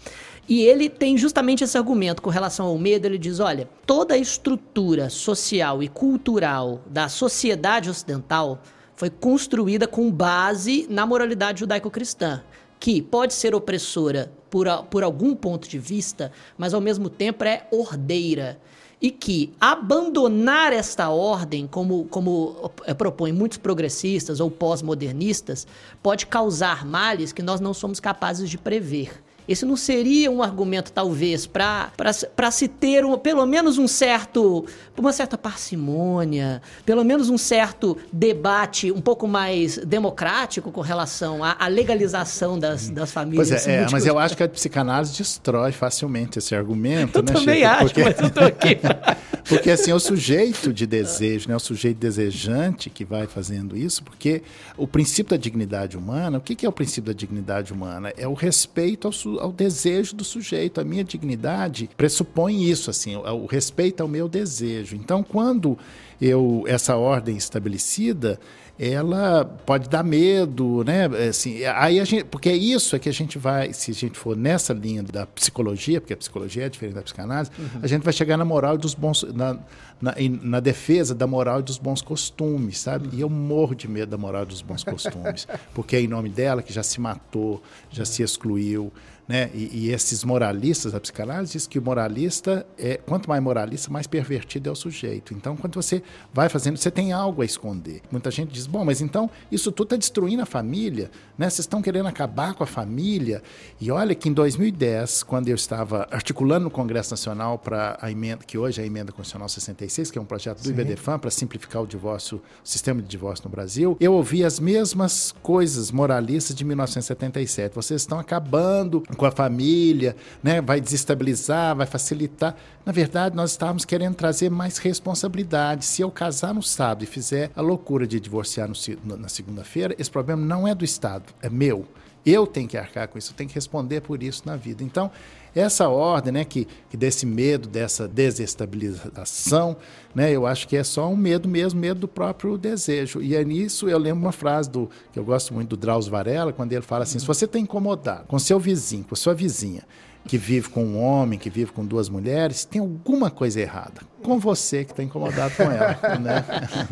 [0.49, 3.07] E ele tem justamente esse argumento com relação ao medo.
[3.07, 8.63] Ele diz: olha, toda a estrutura social e cultural da sociedade ocidental
[8.95, 12.43] foi construída com base na moralidade judaico-cristã,
[12.79, 17.67] que pode ser opressora por, por algum ponto de vista, mas ao mesmo tempo é
[17.73, 18.61] ordeira
[19.05, 25.67] e que abandonar esta ordem, como, como é, propõem muitos progressistas ou pós-modernistas,
[26.03, 29.23] pode causar males que nós não somos capazes de prever.
[29.49, 34.65] Esse não seria um argumento, talvez, para se ter um, pelo menos um certo,
[34.97, 41.57] uma certa parcimônia, pelo menos um certo debate um pouco mais democrático com relação à,
[41.59, 43.49] à legalização das, das famílias.
[43.49, 47.19] Pois é, é mas eu acho que a psicanálise destrói facilmente esse argumento.
[47.19, 47.69] Eu né, também Chico?
[47.69, 48.03] acho, Porque...
[48.03, 48.79] mas eu aqui.
[49.49, 54.03] Porque assim, é o sujeito de desejo, né, o sujeito desejante que vai fazendo isso,
[54.03, 54.43] porque
[54.77, 58.13] o princípio da dignidade humana, o que é o princípio da dignidade humana?
[58.17, 60.81] É o respeito ao, ao desejo do sujeito.
[60.81, 64.97] A minha dignidade pressupõe isso, assim, o, respeito ao meu desejo.
[64.97, 65.79] Então, quando
[66.21, 68.39] eu essa ordem estabelecida,
[68.79, 71.07] ela pode dar medo, né?
[71.29, 74.19] Assim, aí a gente, porque é isso é que a gente vai, se a gente
[74.19, 77.81] for nessa linha da psicologia, porque a psicologia é diferente da psicanálise, uhum.
[77.83, 79.59] a gente vai chegar na moral dos bons, na,
[80.01, 83.09] na, na, defesa da moral e dos bons costumes, sabe?
[83.09, 83.15] Uhum.
[83.15, 86.29] E eu morro de medo da moral e dos bons costumes, porque é em nome
[86.29, 88.07] dela que já se matou, já uhum.
[88.07, 88.93] se excluiu,
[89.27, 89.51] né?
[89.55, 94.07] E, e, esses moralistas da psicanálise diz que o moralista é quanto mais moralista, mais
[94.07, 95.33] pervertido é o sujeito.
[95.33, 98.03] Então, quando você vai fazendo, você tem algo a esconder.
[98.11, 101.49] Muita gente diz: bom, mas então isso tudo está destruindo a família, né?
[101.49, 103.43] Vocês estão querendo acabar com a família.
[103.81, 108.45] E olha que em 2010, quando eu estava articulando no Congresso Nacional para a emenda
[108.45, 110.71] que hoje é a emenda constitucional 66, que é um projeto do Sim.
[110.71, 115.35] IBDFAM para simplificar o divórcio, o sistema de divórcio no Brasil, eu ouvi as mesmas
[115.43, 117.75] coisas moralistas de 1977.
[117.75, 120.61] Vocês estão acabando com a família, né?
[120.61, 122.57] vai desestabilizar, vai facilitar.
[122.85, 125.85] Na verdade, nós estávamos querendo trazer mais responsabilidade.
[125.85, 130.11] Se eu casar no sábado e fizer a loucura de divorciar no, na segunda-feira, esse
[130.11, 131.87] problema não é do Estado, é meu.
[132.25, 134.83] Eu tenho que arcar com isso, eu tenho que responder por isso na vida.
[134.83, 135.11] Então,
[135.55, 139.77] essa ordem, né, que, que desse medo, dessa desestabilização,
[140.15, 143.21] né, eu acho que é só um medo mesmo, medo do próprio desejo.
[143.21, 146.53] E é nisso eu lembro uma frase do que eu gosto muito do Drauzio Varela,
[146.53, 149.83] quando ele fala assim: se você está incomodado com seu vizinho, com sua vizinha,
[150.27, 154.39] que vive com um homem, que vive com duas mulheres, tem alguma coisa errada com
[154.39, 156.19] você que está incomodado com ela.
[156.19, 156.45] Né?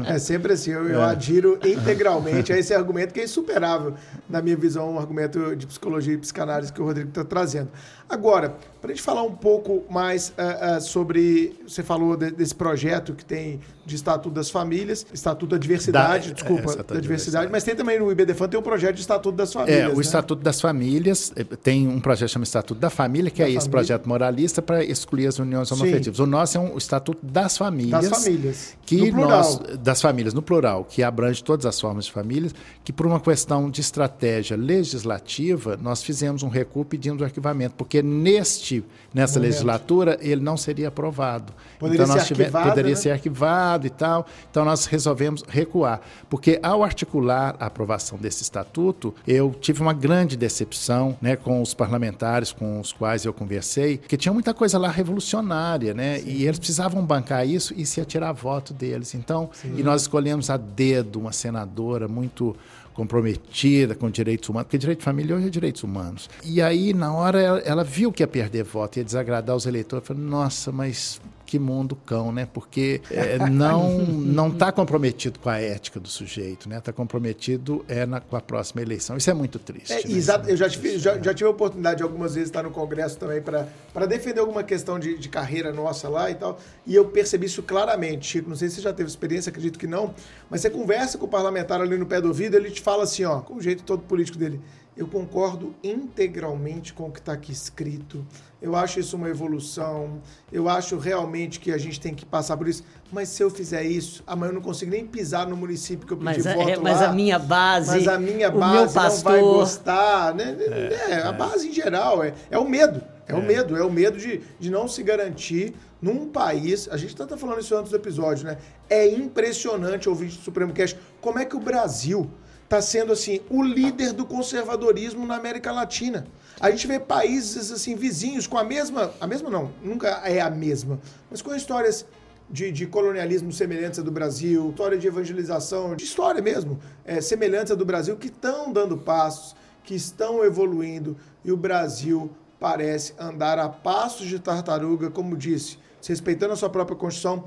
[0.06, 0.94] É sempre assim, eu, é.
[0.94, 3.94] eu, adiro integralmente a esse argumento que é insuperável,
[4.28, 7.70] na minha visão, um argumento de psicologia e psicanálise que o Rodrigo está trazendo.
[8.08, 11.58] Agora, para a gente falar um pouco mais uh, uh, sobre.
[11.66, 16.34] Você falou de, desse projeto que tem de Estatuto das Famílias, Estatuto da Diversidade, da,
[16.34, 19.36] desculpa, é, da, diversidade, diversidade, mas tem também no IBDFAN tem um projeto de Estatuto
[19.36, 19.80] das Famílias.
[19.80, 20.00] É, o né?
[20.00, 23.58] Estatuto das Famílias eh, tem um projeto chamado Estatuto da Família, que da é família.
[23.58, 26.18] esse projeto moralista para excluir as uniões homoafetivas.
[26.18, 28.08] O nosso é um Estatuto das famílias.
[28.08, 28.76] Das famílias.
[28.84, 32.54] Que nós, das famílias, no plural, que abrange todas as formas de famílias,
[32.84, 38.02] que por uma questão de estratégia legislativa, nós fizemos um recuo pedindo o arquivamento, porque
[38.02, 39.50] neste, nessa Momento.
[39.50, 41.52] legislatura ele não seria aprovado.
[41.78, 42.96] Poderia então, ser tive, arquivado, poderia né?
[42.96, 44.26] ser arquivado e tal.
[44.50, 46.00] Então nós resolvemos recuar.
[46.28, 51.72] Porque ao articular a aprovação desse estatuto, eu tive uma grande decepção né, com os
[51.72, 56.18] parlamentares com os quais eu conversei, porque tinha muita coisa lá revolucionária, né?
[56.18, 56.28] Sim.
[56.28, 59.14] E eles precisavam bancar isso e se ia tirar voto deles.
[59.14, 59.74] Então, Sim.
[59.76, 62.56] e nós escolhemos a dedo uma senadora muito
[62.94, 66.28] comprometida com direitos humanos, porque direito de família hoje é direitos humanos.
[66.44, 70.06] E aí, na hora, ela, ela viu que ia perder voto, ia desagradar os eleitores,
[70.06, 71.20] falou, nossa, mas
[71.52, 72.48] que mundo cão, né?
[72.50, 76.78] Porque é, não não está comprometido com a ética do sujeito, né?
[76.78, 79.18] Está comprometido é na, com a próxima eleição.
[79.18, 79.92] Isso é muito triste.
[79.92, 80.16] É, né?
[80.16, 80.48] Exato.
[80.48, 83.42] Eu já tive, já, já, tive a oportunidade de algumas vezes estar no Congresso também
[83.42, 86.58] para defender alguma questão de, de carreira nossa lá e tal.
[86.86, 88.48] E eu percebi isso claramente, Chico.
[88.48, 90.14] Não sei se você já teve experiência, acredito que não.
[90.48, 93.26] Mas você conversa com o parlamentar ali no pé do ouvido, ele te fala assim,
[93.26, 94.58] ó, com o jeito todo político dele.
[94.94, 98.26] Eu concordo integralmente com o que está aqui escrito.
[98.60, 100.20] Eu acho isso uma evolução.
[100.52, 102.84] Eu acho realmente que a gente tem que passar por isso.
[103.10, 106.18] Mas se eu fizer isso, amanhã eu não consigo nem pisar no município que eu
[106.18, 107.08] pedi mas, voto é, mas lá.
[107.08, 110.34] a minha base, mas a minha base não vai gostar.
[110.34, 110.56] Né?
[110.60, 113.02] É, é, a base em geral é, é o medo.
[113.26, 113.42] É, o é.
[113.42, 113.76] medo.
[113.76, 116.86] É o medo de, de não se garantir num país.
[116.90, 118.58] A gente está falando isso antes do episódio, né?
[118.90, 122.30] É impressionante ouvir do Supremo Cast como é que o Brasil
[122.72, 126.26] está sendo assim o líder do conservadorismo na América Latina.
[126.58, 130.48] A gente vê países assim vizinhos com a mesma, a mesma não, nunca é a
[130.48, 130.98] mesma,
[131.30, 132.06] mas com histórias
[132.48, 137.72] de, de colonialismo semelhantes à do Brasil, história de evangelização, de história mesmo, é, semelhantes
[137.72, 139.54] à do Brasil, que estão dando passos,
[139.84, 141.14] que estão evoluindo.
[141.44, 146.96] e o Brasil parece andar a passos de tartaruga, como disse, desrespeitando a sua própria
[146.96, 147.44] Constituição,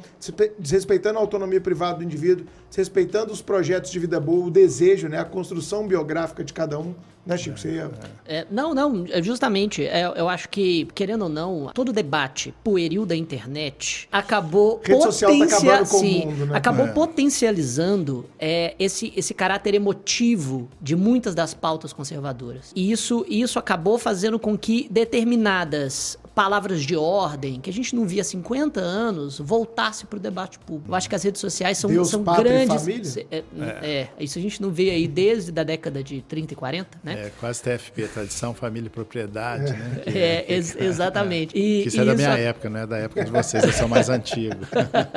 [0.57, 5.19] desrespeitando a autonomia privada do indivíduo, desrespeitando os projetos de vida boa, o desejo, né,
[5.19, 6.95] a construção biográfica de cada um.
[7.25, 7.57] Né, Chico?
[7.57, 7.91] Você ia...
[8.27, 12.53] É, não, não, é justamente, é, eu acho que, querendo ou não, todo o debate
[12.63, 16.55] pueril da internet acabou Rede tá acabando com sim, mundo, né?
[16.55, 16.91] acabou é.
[16.91, 22.71] potencializando é, esse, esse caráter emotivo de muitas das pautas conservadoras.
[22.75, 28.05] E isso, isso acabou fazendo com que determinadas palavras de ordem que a gente não
[28.05, 30.91] via há 50 anos voltasse para o debate público.
[30.91, 33.17] Eu acho que as redes sociais são, Deus, são grandes.
[33.17, 33.43] É, é,
[33.81, 37.13] é, isso a gente não vê aí desde a década de 30 e 40, né?
[37.13, 40.01] É, quase TFP, tradição, família e propriedade, né?
[40.03, 41.57] Que, é, ex exatamente.
[41.57, 43.87] E, que isso é da minha época, não é da época de vocês, eu sou
[43.87, 44.57] mais antigo.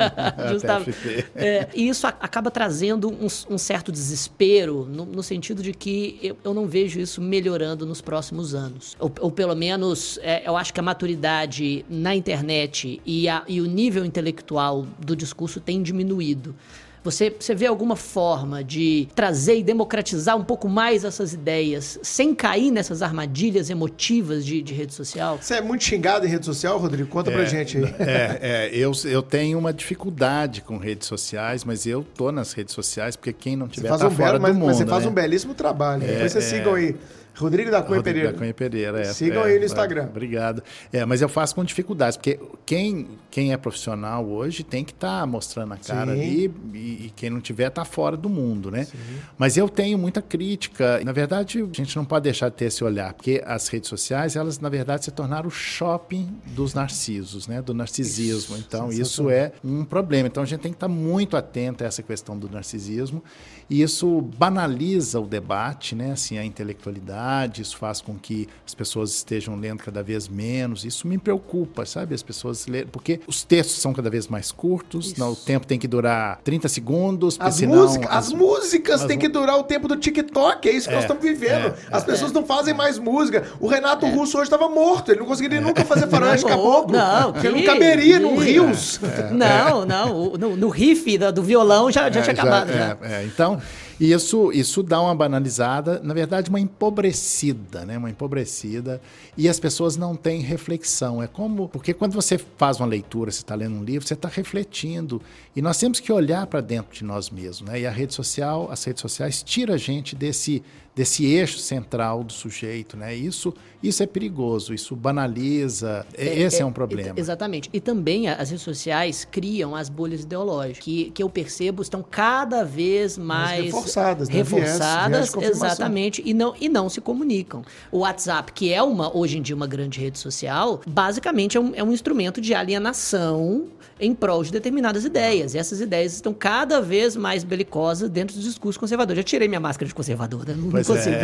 [0.49, 1.27] Justamente.
[1.35, 6.37] É, e isso acaba trazendo um, um certo desespero, no, no, sentido de que eu,
[6.43, 8.95] eu, não vejo isso melhorando nos próximos anos.
[8.99, 13.59] Ou, ou pelo menos, é, eu acho que a maturidade na internet e, a, e
[13.61, 16.55] o nível intelectual do discurso tem diminuído.
[17.01, 22.35] Você, você vê alguma forma de trazer e democratizar um pouco mais essas ideias, sem
[22.35, 25.39] cair nessas armadilhas emotivas de, de rede social?
[25.41, 27.07] Você é muito xingado em rede social, Rodrigo?
[27.09, 27.85] Conta é, pra gente aí.
[27.99, 32.75] É, é, eu, eu tenho uma dificuldade com redes sociais, mas eu tô nas redes
[32.75, 34.67] sociais, porque quem não tiver tá um fora belo, mas, do mundo.
[34.67, 35.09] Mas você faz né?
[35.09, 36.03] um belíssimo trabalho.
[36.03, 36.57] É, Depois vocês é.
[36.57, 36.97] sigam aí.
[37.39, 38.31] Rodrigo da Cunha Rodrigo Pereira.
[38.33, 39.05] da Cunha Pereira, é.
[39.05, 40.03] Sigam é, aí no Instagram.
[40.03, 40.63] É, obrigado.
[40.91, 45.21] É, mas eu faço com dificuldades, porque quem, quem é profissional hoje tem que estar
[45.21, 46.21] tá mostrando a cara Sim.
[46.21, 48.83] ali e, e, quem não tiver está fora do mundo, né?
[48.83, 48.97] Sim.
[49.37, 51.01] Mas eu tenho muita crítica.
[51.05, 54.35] Na verdade, a gente não pode deixar de ter esse olhar, porque as redes sociais,
[54.35, 57.61] elas, na verdade, se tornaram o shopping dos narcisos, né?
[57.61, 58.55] Do narcisismo.
[58.55, 60.27] Isso, então, isso é um problema.
[60.27, 63.23] Então, a gente tem que estar tá muito atento a essa questão do narcisismo.
[63.69, 66.11] E isso banaliza o debate, né?
[66.11, 67.28] Assim, a intelectualidade,
[67.59, 70.85] isso faz com que as pessoas estejam lendo cada vez menos.
[70.85, 72.15] Isso me preocupa, sabe?
[72.15, 75.77] As pessoas lerem, porque os textos são cada vez mais curtos, não, o tempo tem
[75.77, 79.63] que durar 30 segundos, as, senão, música, as, as, músicas as, têm que durar o
[79.63, 81.67] tempo do TikTok, é isso que é, nós estamos vivendo.
[81.67, 83.45] É, as pessoas é, não fazem mais música.
[83.59, 84.11] O Renato é.
[84.11, 86.95] Russo hoje estava morto, ele não conseguiria nunca fazer faroeste caboclo.
[86.95, 88.99] Não, porque que, não caberia no Rios.
[89.03, 92.71] É, não, não, no, no riff do violão já, já tinha acabado.
[92.71, 92.97] Já.
[93.01, 93.23] já.
[93.23, 93.61] então,
[93.99, 97.97] e isso, isso dá uma banalizada, na verdade, uma empobrecida, né?
[97.97, 99.01] Uma empobrecida.
[99.37, 101.21] E as pessoas não têm reflexão.
[101.21, 101.67] É como.
[101.67, 105.21] Porque quando você faz uma leitura, você está lendo um livro, você está refletindo.
[105.53, 107.69] E nós temos que olhar para dentro de nós mesmos.
[107.69, 107.81] Né?
[107.81, 110.63] E a rede social, as redes sociais, tira a gente desse
[110.99, 113.15] desse eixo central do sujeito, né?
[113.15, 117.13] Isso, isso é perigoso, isso banaliza, é, esse é, é um problema.
[117.15, 117.69] exatamente.
[117.71, 122.65] E também as redes sociais criam as bolhas ideológicas, que, que eu percebo estão cada
[122.65, 124.35] vez mais, mais reforçadas, né?
[124.35, 127.63] reforçadas, viés, viés exatamente, e não, e não se comunicam.
[127.89, 131.71] O WhatsApp, que é uma hoje em dia uma grande rede social, basicamente é um,
[131.75, 135.53] é um instrumento de alienação em prol de determinadas ideias.
[135.53, 139.15] E essas ideias estão cada vez mais belicosas dentro do discurso conservador.
[139.15, 140.55] Já tirei minha máscara de conservador, né?
[140.93, 141.15] Consigo.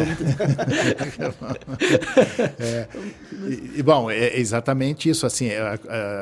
[2.60, 2.63] É.
[2.63, 2.88] é.
[3.75, 5.25] E, bom, é exatamente isso.
[5.25, 5.73] Assim, a,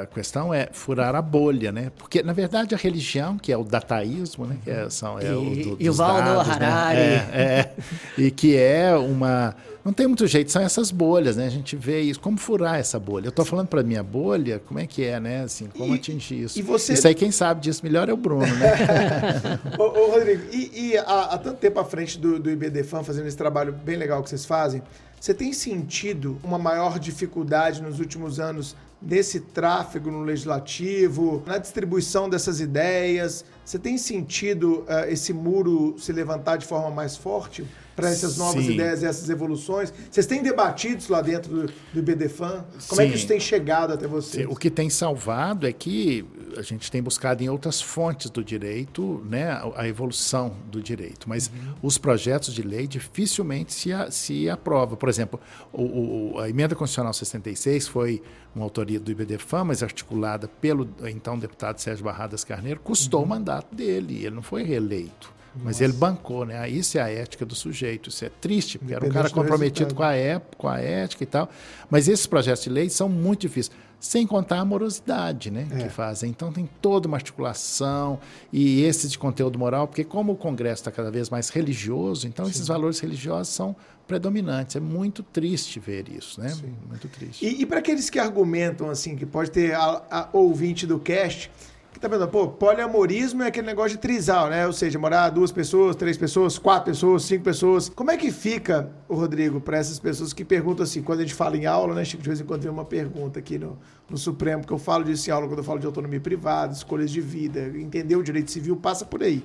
[0.02, 1.92] a, questão é furar a bolha, né?
[1.98, 4.58] Porque, na verdade, a religião, que é o dataísmo, né?
[4.64, 6.98] Que é, são, é e, o do, o Noah Harari.
[6.98, 7.30] Né?
[7.32, 7.74] É, é,
[8.18, 11.46] e que é uma não tem muito jeito, são essas bolhas, né?
[11.46, 13.26] A gente vê isso, como furar essa bolha.
[13.26, 15.44] Eu estou falando para minha bolha, como é que é, né?
[15.44, 16.58] Assim, como e, atingir isso.
[16.58, 16.94] E você...
[16.94, 19.60] Isso aí quem sabe disso melhor é o Bruno, né?
[19.78, 23.28] ô, ô, Rodrigo, e, e há, há, tanto tempo à frente do, do IBDFAN, fazendo
[23.28, 24.82] esse trabalho bem legal que vocês fazem,
[25.20, 32.30] você tem sentido uma maior dificuldade nos últimos anos nesse tráfego no legislativo, na distribuição
[32.30, 33.44] dessas ideias?
[33.66, 37.66] Você tem sentido uh, esse muro se levantar de forma mais forte?
[37.96, 38.74] Para essas novas Sim.
[38.74, 39.94] ideias e essas evoluções?
[40.10, 42.66] Vocês têm debatidos lá dentro do, do IBDFAN?
[42.88, 43.08] Como Sim.
[43.08, 44.48] é que isso tem chegado até vocês?
[44.50, 46.26] O que tem salvado é que
[46.58, 51.48] a gente tem buscado em outras fontes do direito né, a evolução do direito, mas
[51.48, 51.74] uhum.
[51.82, 54.96] os projetos de lei dificilmente se, a, se aprova.
[54.96, 55.40] Por exemplo,
[55.72, 58.22] o, o, a emenda constitucional 66 foi
[58.56, 63.26] uma autoria do IBDFAN, mas articulada pelo então deputado Sérgio Barradas Carneiro, custou uhum.
[63.26, 65.34] o mandato dele, ele não foi reeleito.
[65.62, 66.68] Mas ele bancou, né?
[66.70, 68.10] Isso é a ética do sujeito.
[68.10, 71.28] Isso é triste, porque era um cara comprometido com a, época, com a ética e
[71.28, 71.50] tal.
[71.90, 73.76] Mas esses projetos de lei são muito difíceis.
[74.00, 75.66] Sem contar a amorosidade, né?
[75.72, 75.84] É.
[75.84, 76.30] Que fazem.
[76.30, 78.20] Então tem toda uma articulação
[78.52, 82.44] e esse de conteúdo moral, porque como o Congresso está cada vez mais religioso, então
[82.46, 82.52] Sim.
[82.52, 83.74] esses valores religiosos são
[84.06, 84.76] predominantes.
[84.76, 86.50] É muito triste ver isso, né?
[86.50, 86.76] Sim.
[86.88, 87.46] Muito triste.
[87.46, 91.50] E, e para aqueles que argumentam assim, que pode ter a, a ouvinte do cast
[91.94, 94.66] que tá pensando, pô, poliamorismo é aquele negócio de trisal, né?
[94.66, 97.90] Ou seja, morar duas pessoas, três pessoas, quatro pessoas, cinco pessoas.
[97.90, 101.34] Como é que fica, o Rodrigo, para essas pessoas que perguntam assim, quando a gente
[101.34, 103.78] fala em aula, né, Chico, de vez em quando vem uma pergunta aqui no,
[104.10, 107.12] no Supremo, que eu falo disso em aula quando eu falo de autonomia privada, escolhas
[107.12, 109.44] de vida, entender o direito civil passa por aí.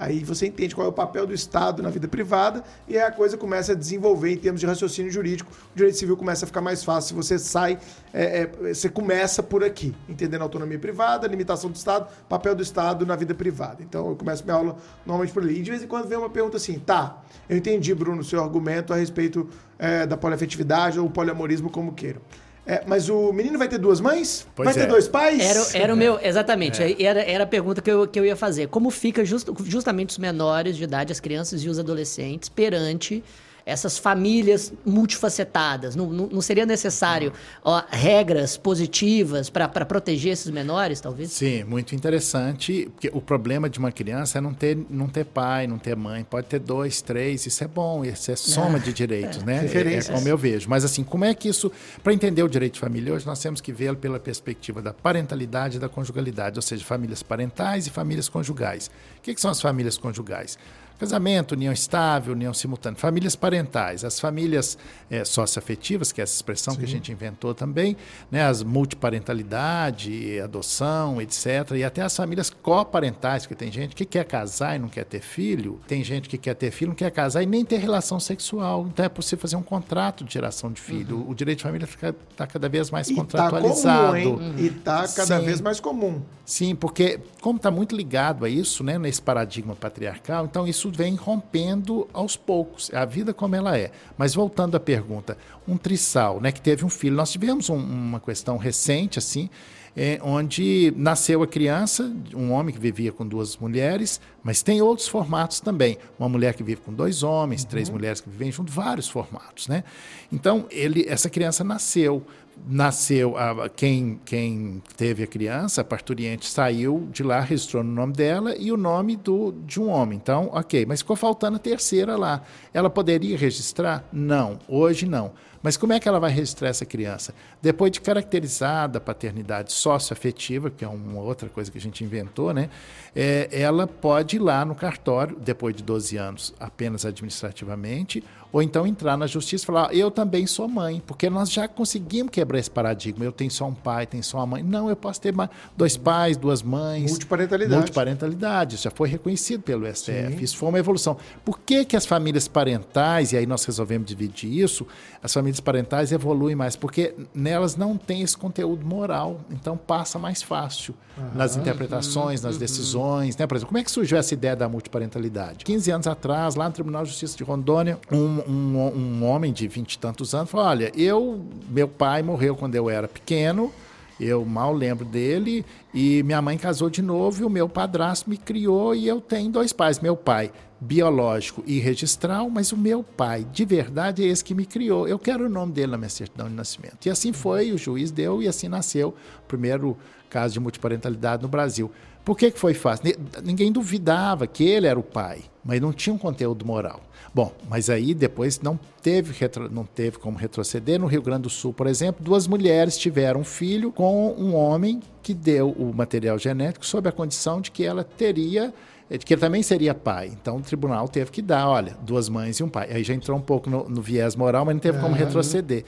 [0.00, 3.12] Aí você entende qual é o papel do Estado na vida privada e aí a
[3.12, 5.52] coisa começa a desenvolver em termos de raciocínio jurídico.
[5.74, 7.08] O direito civil começa a ficar mais fácil.
[7.08, 7.78] Se você sai,
[8.10, 12.62] é, é, você começa por aqui, entendendo a autonomia privada, limitação do Estado, papel do
[12.62, 13.82] Estado na vida privada.
[13.82, 15.58] Então eu começo minha aula normalmente por ali.
[15.58, 18.94] E de vez em quando vem uma pergunta assim: tá, eu entendi, Bruno, seu argumento
[18.94, 22.22] a respeito é, da poliafetividade ou poliamorismo, como queiram.
[22.70, 24.46] É, mas o menino vai ter duas mães?
[24.54, 24.86] Pois vai ter é.
[24.86, 25.40] dois pais?
[25.40, 28.68] Era, era o meu, exatamente, era, era a pergunta que eu, que eu ia fazer.
[28.68, 33.24] Como fica just, justamente os menores de idade, as crianças e os adolescentes, perante
[33.70, 35.94] essas famílias multifacetadas?
[35.94, 37.32] Não, não, não seria necessário
[37.64, 41.32] ó, regras positivas para proteger esses menores, talvez?
[41.32, 42.90] Sim, muito interessante.
[42.92, 46.24] Porque o problema de uma criança é não ter, não ter pai, não ter mãe.
[46.24, 49.66] Pode ter dois, três, isso é bom, isso é soma de direitos, né?
[49.72, 50.68] É, é como eu vejo.
[50.68, 51.70] Mas assim, como é que isso.
[52.02, 55.76] Para entender o direito de família hoje, nós temos que vê-lo pela perspectiva da parentalidade
[55.76, 58.90] e da conjugalidade, ou seja, famílias parentais e famílias conjugais.
[59.18, 60.58] O que, que são as famílias conjugais?
[61.00, 62.98] Casamento, união estável, união simultânea.
[62.98, 64.76] Famílias parentais, as famílias
[65.10, 66.80] é, socioafetivas, que é essa expressão Sim.
[66.80, 67.96] que a gente inventou também,
[68.30, 71.70] né, as multiparentalidade, adoção, etc.
[71.76, 75.22] E até as famílias coparentais, porque tem gente que quer casar e não quer ter
[75.22, 78.86] filho, tem gente que quer ter filho, não quer casar e nem ter relação sexual.
[78.86, 81.16] Então é possível fazer um contrato de geração de filho.
[81.16, 81.30] Uhum.
[81.30, 81.88] O direito de família
[82.30, 84.12] está cada vez mais e contratualizado.
[84.12, 84.54] Tá comum, hein?
[84.58, 85.46] E está cada Sim.
[85.46, 86.20] vez mais comum.
[86.44, 91.14] Sim, porque como está muito ligado a isso, né, nesse paradigma patriarcal, então isso vem
[91.14, 92.90] rompendo aos poucos.
[92.92, 93.90] É a vida como ela é.
[94.16, 95.36] Mas voltando à pergunta,
[95.66, 97.16] um trissal, né, que teve um filho.
[97.16, 99.48] Nós tivemos um, uma questão recente, assim,
[99.96, 105.08] é, onde nasceu a criança, um homem que vivia com duas mulheres, mas tem outros
[105.08, 105.98] formatos também.
[106.18, 107.68] Uma mulher que vive com dois homens, uhum.
[107.68, 109.84] três mulheres que vivem junto, vários formatos, né?
[110.32, 112.24] Então, ele, essa criança nasceu
[112.68, 118.12] nasceu a, quem, quem teve a criança, a parturiente saiu de lá, registrou no nome
[118.12, 120.18] dela e o nome do, de um homem.
[120.22, 122.42] Então, ok, mas ficou faltando a terceira lá.
[122.72, 124.04] Ela poderia registrar?
[124.12, 125.32] Não, hoje não.
[125.62, 127.34] Mas como é que ela vai registrar essa criança?
[127.60, 132.54] Depois de caracterizada a paternidade socioafetiva, que é uma outra coisa que a gente inventou,
[132.54, 132.70] né?
[133.14, 138.86] É, ela pode ir lá no cartório, depois de 12 anos, apenas administrativamente, ou então
[138.86, 142.70] entrar na justiça e falar: eu também sou mãe, porque nós já conseguimos quebrar esse
[142.70, 143.24] paradigma.
[143.24, 144.62] Eu tenho só um pai, tenho só uma mãe.
[144.62, 145.34] Não, eu posso ter
[145.76, 147.10] dois pais, duas mães.
[147.10, 147.76] Multiparentalidade.
[147.76, 148.74] Multiparentalidade.
[148.74, 150.36] Isso já foi reconhecido pelo STF.
[150.36, 150.44] Sim.
[150.44, 151.16] Isso foi uma evolução.
[151.44, 154.86] Por que, que as famílias parentais, e aí nós resolvemos dividir isso,
[155.22, 156.76] as famílias parentais evoluem mais?
[156.76, 161.30] Porque nelas não tem esse conteúdo moral, então passa mais fácil uhum.
[161.34, 162.60] nas interpretações, nas uhum.
[162.60, 163.36] decisões.
[163.36, 163.46] Né?
[163.46, 165.64] Por exemplo, como é que surgiu essa ideia da multiparentalidade?
[165.64, 169.66] 15 anos atrás, lá no Tribunal de Justiça de Rondônia, um um, um homem de
[169.68, 173.72] vinte e tantos anos falou: Olha, eu, meu pai morreu quando eu era pequeno,
[174.18, 175.64] eu mal lembro dele,
[175.94, 179.50] e minha mãe casou de novo, e o meu padrasto me criou, e eu tenho
[179.50, 180.00] dois pais.
[180.00, 184.64] Meu pai biológico e registral, mas o meu pai, de verdade, é esse que me
[184.64, 185.06] criou.
[185.06, 187.06] Eu quero o nome dele na minha certidão de nascimento.
[187.06, 189.10] E assim foi, o juiz deu, e assim nasceu
[189.44, 189.96] o primeiro
[190.30, 191.90] caso de multiparentalidade no Brasil.
[192.24, 193.14] Por que, que foi fácil?
[193.42, 197.00] Ninguém duvidava que ele era o pai, mas não tinha um conteúdo moral.
[197.32, 200.98] Bom, mas aí depois não teve, retro, não teve como retroceder.
[200.98, 205.00] No Rio Grande do Sul, por exemplo, duas mulheres tiveram um filho com um homem
[205.22, 208.74] que deu o material genético sob a condição de que ela teria
[209.10, 210.30] de que ele também seria pai.
[210.40, 212.88] Então o tribunal teve que dar, olha, duas mães e um pai.
[212.92, 215.84] Aí já entrou um pouco no, no viés moral, mas não teve como retroceder.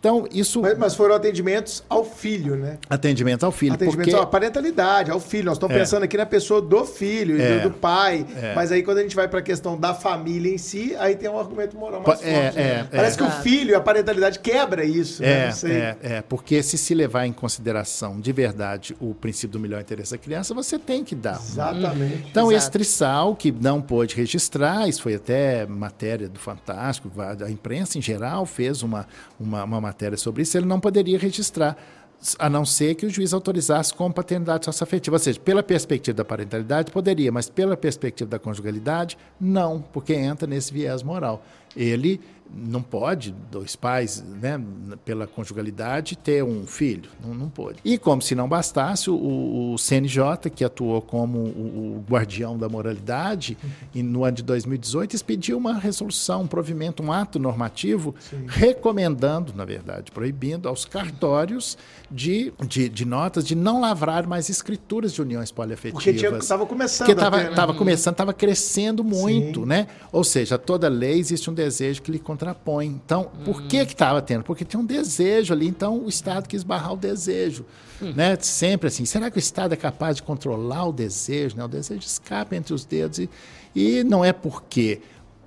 [0.00, 0.62] Então, isso.
[0.62, 2.78] Mas, mas, foram atendimentos ao filho, né?
[2.88, 3.74] Atendimento ao filho.
[3.74, 4.22] Atendimento porque...
[4.22, 5.44] à parentalidade, ao filho.
[5.44, 5.78] Nós estamos é.
[5.78, 7.58] pensando aqui na pessoa do filho e é.
[7.58, 8.26] do, pai.
[8.34, 8.54] É.
[8.54, 11.28] Mas aí, quando a gente vai para a questão da família em si, aí tem
[11.28, 12.56] um argumento moral mais é, forte.
[12.56, 12.62] Né?
[12.62, 15.20] É, Parece que o filho e a parentalidade quebra isso.
[15.20, 15.50] Né?
[15.64, 20.12] É, é, porque se se levar em consideração de verdade o princípio do melhor interesse
[20.12, 21.36] da criança, você tem que dar.
[21.36, 22.26] Exatamente.
[22.30, 22.56] Então, Exato.
[22.56, 28.02] esse trissal que não pôde registrar, isso foi até matéria do Fantástico, a imprensa em
[28.02, 29.06] geral fez uma,
[29.38, 30.56] uma, uma matéria sobre isso.
[30.56, 31.76] Ele não poderia registrar,
[32.38, 35.16] a não ser que o juiz autorizasse com paternidade socioafetiva.
[35.16, 40.46] Ou seja, pela perspectiva da parentalidade, poderia, mas pela perspectiva da conjugalidade, não, porque entra
[40.46, 41.44] nesse viés moral.
[41.76, 42.20] Ele
[42.52, 44.60] não pode dois pais, né,
[45.04, 47.10] pela conjugalidade, ter um filho.
[47.24, 47.78] Não, não pôde.
[47.84, 52.68] E como se não bastasse, o, o CNJ, que atuou como o, o guardião da
[52.68, 53.56] moralidade,
[53.94, 58.44] e no ano de 2018 expediu uma resolução, um provimento, um ato normativo, Sim.
[58.46, 61.78] recomendando, na verdade, proibindo aos cartórios
[62.10, 66.02] de, de, de, notas de não lavrar mais escrituras de uniões poliafetivas.
[66.02, 67.06] Porque estava começando.
[67.06, 67.78] Porque estava né?
[67.78, 69.66] começando, estava crescendo muito, Sim.
[69.66, 69.86] né?
[70.12, 72.86] Ou seja, toda lei existe um desejo que lhe contrapõe.
[72.86, 73.44] Então, hum.
[73.44, 74.42] por que estava tendo?
[74.42, 77.66] Porque tinha um desejo ali, então o Estado quis barrar o desejo.
[78.00, 78.12] Hum.
[78.16, 78.36] Né?
[78.40, 81.56] Sempre assim, será que o Estado é capaz de controlar o desejo?
[81.56, 81.64] Né?
[81.64, 83.30] O desejo escapa entre os dedos e,
[83.74, 85.00] e não é porque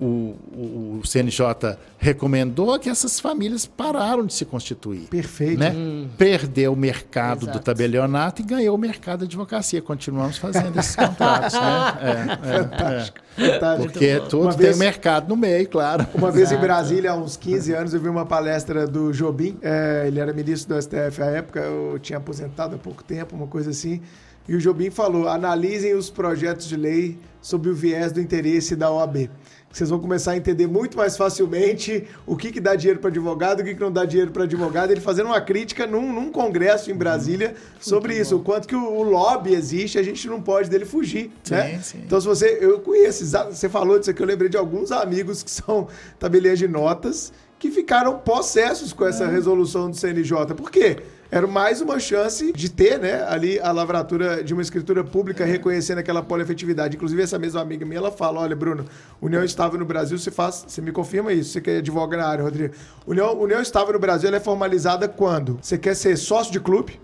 [0.04, 5.08] o, o, CNJ recomendou que essas famílias pararam de se constituir.
[5.08, 5.58] Perfeito.
[5.58, 5.70] Né?
[5.70, 6.08] Hum.
[6.18, 7.58] Perdeu o mercado Exato.
[7.58, 9.80] do tabelionato e ganhou o mercado da advocacia.
[9.80, 11.54] Continuamos fazendo esses contratos.
[11.54, 11.94] né?
[12.04, 13.18] É, é, Fantástico.
[13.38, 13.52] É.
[13.52, 13.92] Fantástico.
[13.92, 16.06] Porque tudo tem vez, mercado no meio, claro.
[16.14, 19.56] Uma vez em Brasília, há uns 15 anos, eu vi uma palestra do Jobim.
[19.62, 23.46] É, ele era ministro do STF à época, eu tinha aposentado há pouco tempo, uma
[23.46, 24.02] coisa assim.
[24.48, 28.90] E o Jobim falou: analisem os projetos de lei sob o viés do interesse da
[28.90, 29.30] OAB
[29.74, 33.60] vocês vão começar a entender muito mais facilmente o que, que dá dinheiro para advogado,
[33.60, 34.92] o que, que não dá dinheiro para advogado.
[34.92, 38.40] Ele fazendo uma crítica num, num congresso em Brasília sobre muito isso, bom.
[38.40, 41.32] o quanto que o, o, lobby existe, a gente não pode dele fugir.
[41.42, 41.80] Sim, né?
[41.82, 42.02] sim.
[42.06, 42.56] Então, se você.
[42.60, 45.88] Eu conheço, você falou disso aqui, eu lembrei de alguns amigos que são
[46.20, 49.30] tabeleiras de notas que ficaram possessos com essa é.
[49.30, 50.54] resolução do CNJ.
[50.54, 50.98] Por quê?
[51.30, 55.46] Era mais uma chance de ter, né, ali a lavratura de uma escritura pública é.
[55.46, 56.96] reconhecendo aquela poliafetividade.
[56.96, 58.84] Inclusive, essa mesma amiga minha, ela fala, olha, Bruno,
[59.20, 62.26] União Estável no Brasil, você faz, você me confirma isso, você que é advogado na
[62.26, 62.74] área, Rodrigo.
[63.06, 65.58] União, União Estável no Brasil, ela é formalizada quando?
[65.60, 67.00] Você quer ser sócio de clube?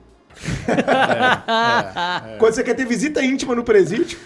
[0.69, 2.37] É, é, é.
[2.39, 4.19] Quando você quer ter visita íntima no presídio?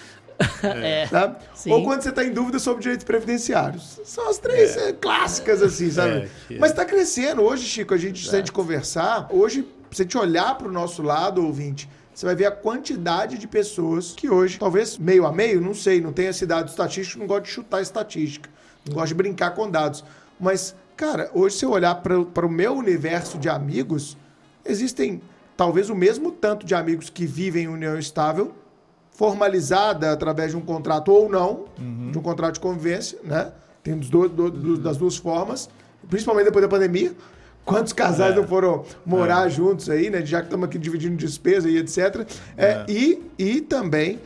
[0.62, 1.06] É.
[1.06, 1.36] Tá?
[1.66, 4.00] Ou quando você está em dúvida sobre direitos previdenciários.
[4.04, 4.92] São as três é.
[4.92, 6.28] clássicas, assim, sabe?
[6.50, 7.42] É, Mas está crescendo.
[7.42, 9.28] Hoje, Chico, a gente sente conversar.
[9.30, 13.46] Hoje, se gente olhar para o nosso lado, ouvinte, você vai ver a quantidade de
[13.46, 17.26] pessoas que hoje, talvez meio a meio, não sei, não tem esse dado estatístico, não
[17.26, 18.50] gosto de chutar estatística,
[18.86, 20.04] não gosto de brincar com dados.
[20.38, 24.16] Mas, cara, hoje se eu olhar para o meu universo de amigos,
[24.64, 25.22] existem
[25.56, 28.52] talvez o mesmo tanto de amigos que vivem em união estável,
[29.12, 32.10] formalizada através de um contrato ou não, uhum.
[32.10, 33.52] de um contrato de convivência, né?
[33.82, 35.68] Tem do, do, do, das duas formas,
[36.08, 37.14] principalmente depois da pandemia.
[37.64, 38.36] Quantos casais é.
[38.36, 39.50] não foram morar é.
[39.50, 40.24] juntos aí, né?
[40.24, 42.26] Já que estamos aqui dividindo despesa e etc.
[42.56, 42.86] É, é.
[42.88, 44.18] e, e também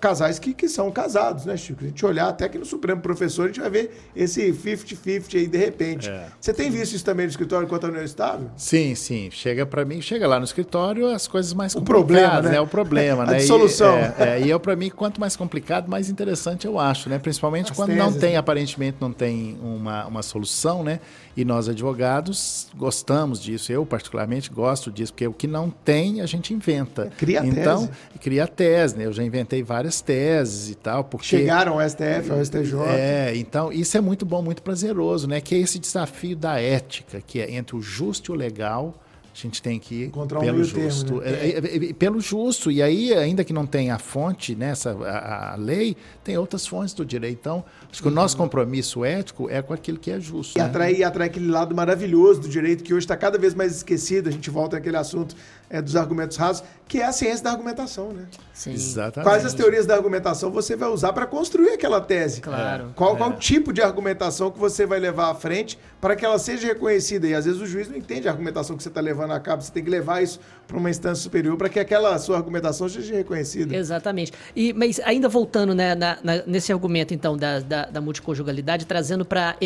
[0.00, 1.84] casais que, que são casados, né, Chico?
[1.84, 5.46] A gente olhar até que no Supremo Professor, a gente vai ver esse 50-50 aí
[5.46, 6.08] de repente.
[6.08, 6.26] É.
[6.40, 8.50] Você tem visto isso também no escritório enquanto a União Estável?
[8.56, 9.30] Sim, sim.
[9.30, 12.50] Chega para mim, chega lá no escritório, as coisas mais o problema, né?
[12.50, 12.60] né?
[12.60, 13.36] O problema, né?
[13.36, 13.96] A solução.
[13.96, 17.18] E, é, é, e eu, para mim, quanto mais complicado, mais interessante eu acho, né?
[17.18, 18.38] Principalmente as quando teses, não tem, né?
[18.38, 21.00] aparentemente, não tem uma, uma solução, né?
[21.36, 23.72] E nós, advogados, gostamos disso.
[23.72, 27.10] Eu, particularmente, gosto disso, porque o que não tem, a gente inventa.
[27.16, 28.18] Cria então, tese.
[28.20, 29.06] cria tese, né?
[29.06, 31.04] Eu já inventei várias teses e tal.
[31.04, 32.78] Porque, Chegaram ao STF, ao STJ.
[32.88, 35.40] É, então, isso é muito bom, muito prazeroso, né?
[35.40, 38.94] Que é esse desafio da ética, que é entre o justo e o legal
[39.34, 41.20] a gente tem que ir Encontrar pelo um justo.
[41.20, 41.30] Termo, né?
[41.30, 42.70] é, é, é, pelo justo.
[42.70, 46.66] E aí, ainda que não tenha a fonte, nessa né, a, a, lei, tem outras
[46.66, 47.38] fontes do direito.
[47.40, 48.12] Então, acho que uhum.
[48.12, 50.58] o nosso compromisso ético é com aquilo que é justo.
[50.58, 50.66] E, né?
[50.66, 54.28] atrai, e atrai aquele lado maravilhoso do direito que hoje está cada vez mais esquecido.
[54.28, 55.34] A gente volta naquele assunto
[55.72, 58.26] é, dos argumentos rasos, que é a ciência da argumentação, né?
[58.52, 58.74] Sim.
[58.74, 59.26] Exatamente.
[59.26, 62.42] Quais as teorias da argumentação você vai usar para construir aquela tese?
[62.42, 62.92] Claro.
[62.94, 63.16] Qual, é.
[63.16, 67.26] qual tipo de argumentação que você vai levar à frente para que ela seja reconhecida?
[67.26, 69.62] E às vezes o juiz não entende a argumentação que você está levando a cabo.
[69.62, 73.14] Você tem que levar isso para uma instância superior para que aquela sua argumentação seja
[73.14, 73.74] reconhecida.
[73.74, 74.32] Exatamente.
[74.54, 79.24] E, mas ainda voltando né, na, na, nesse argumento, então, da, da, da multiconjugalidade, trazendo
[79.24, 79.56] para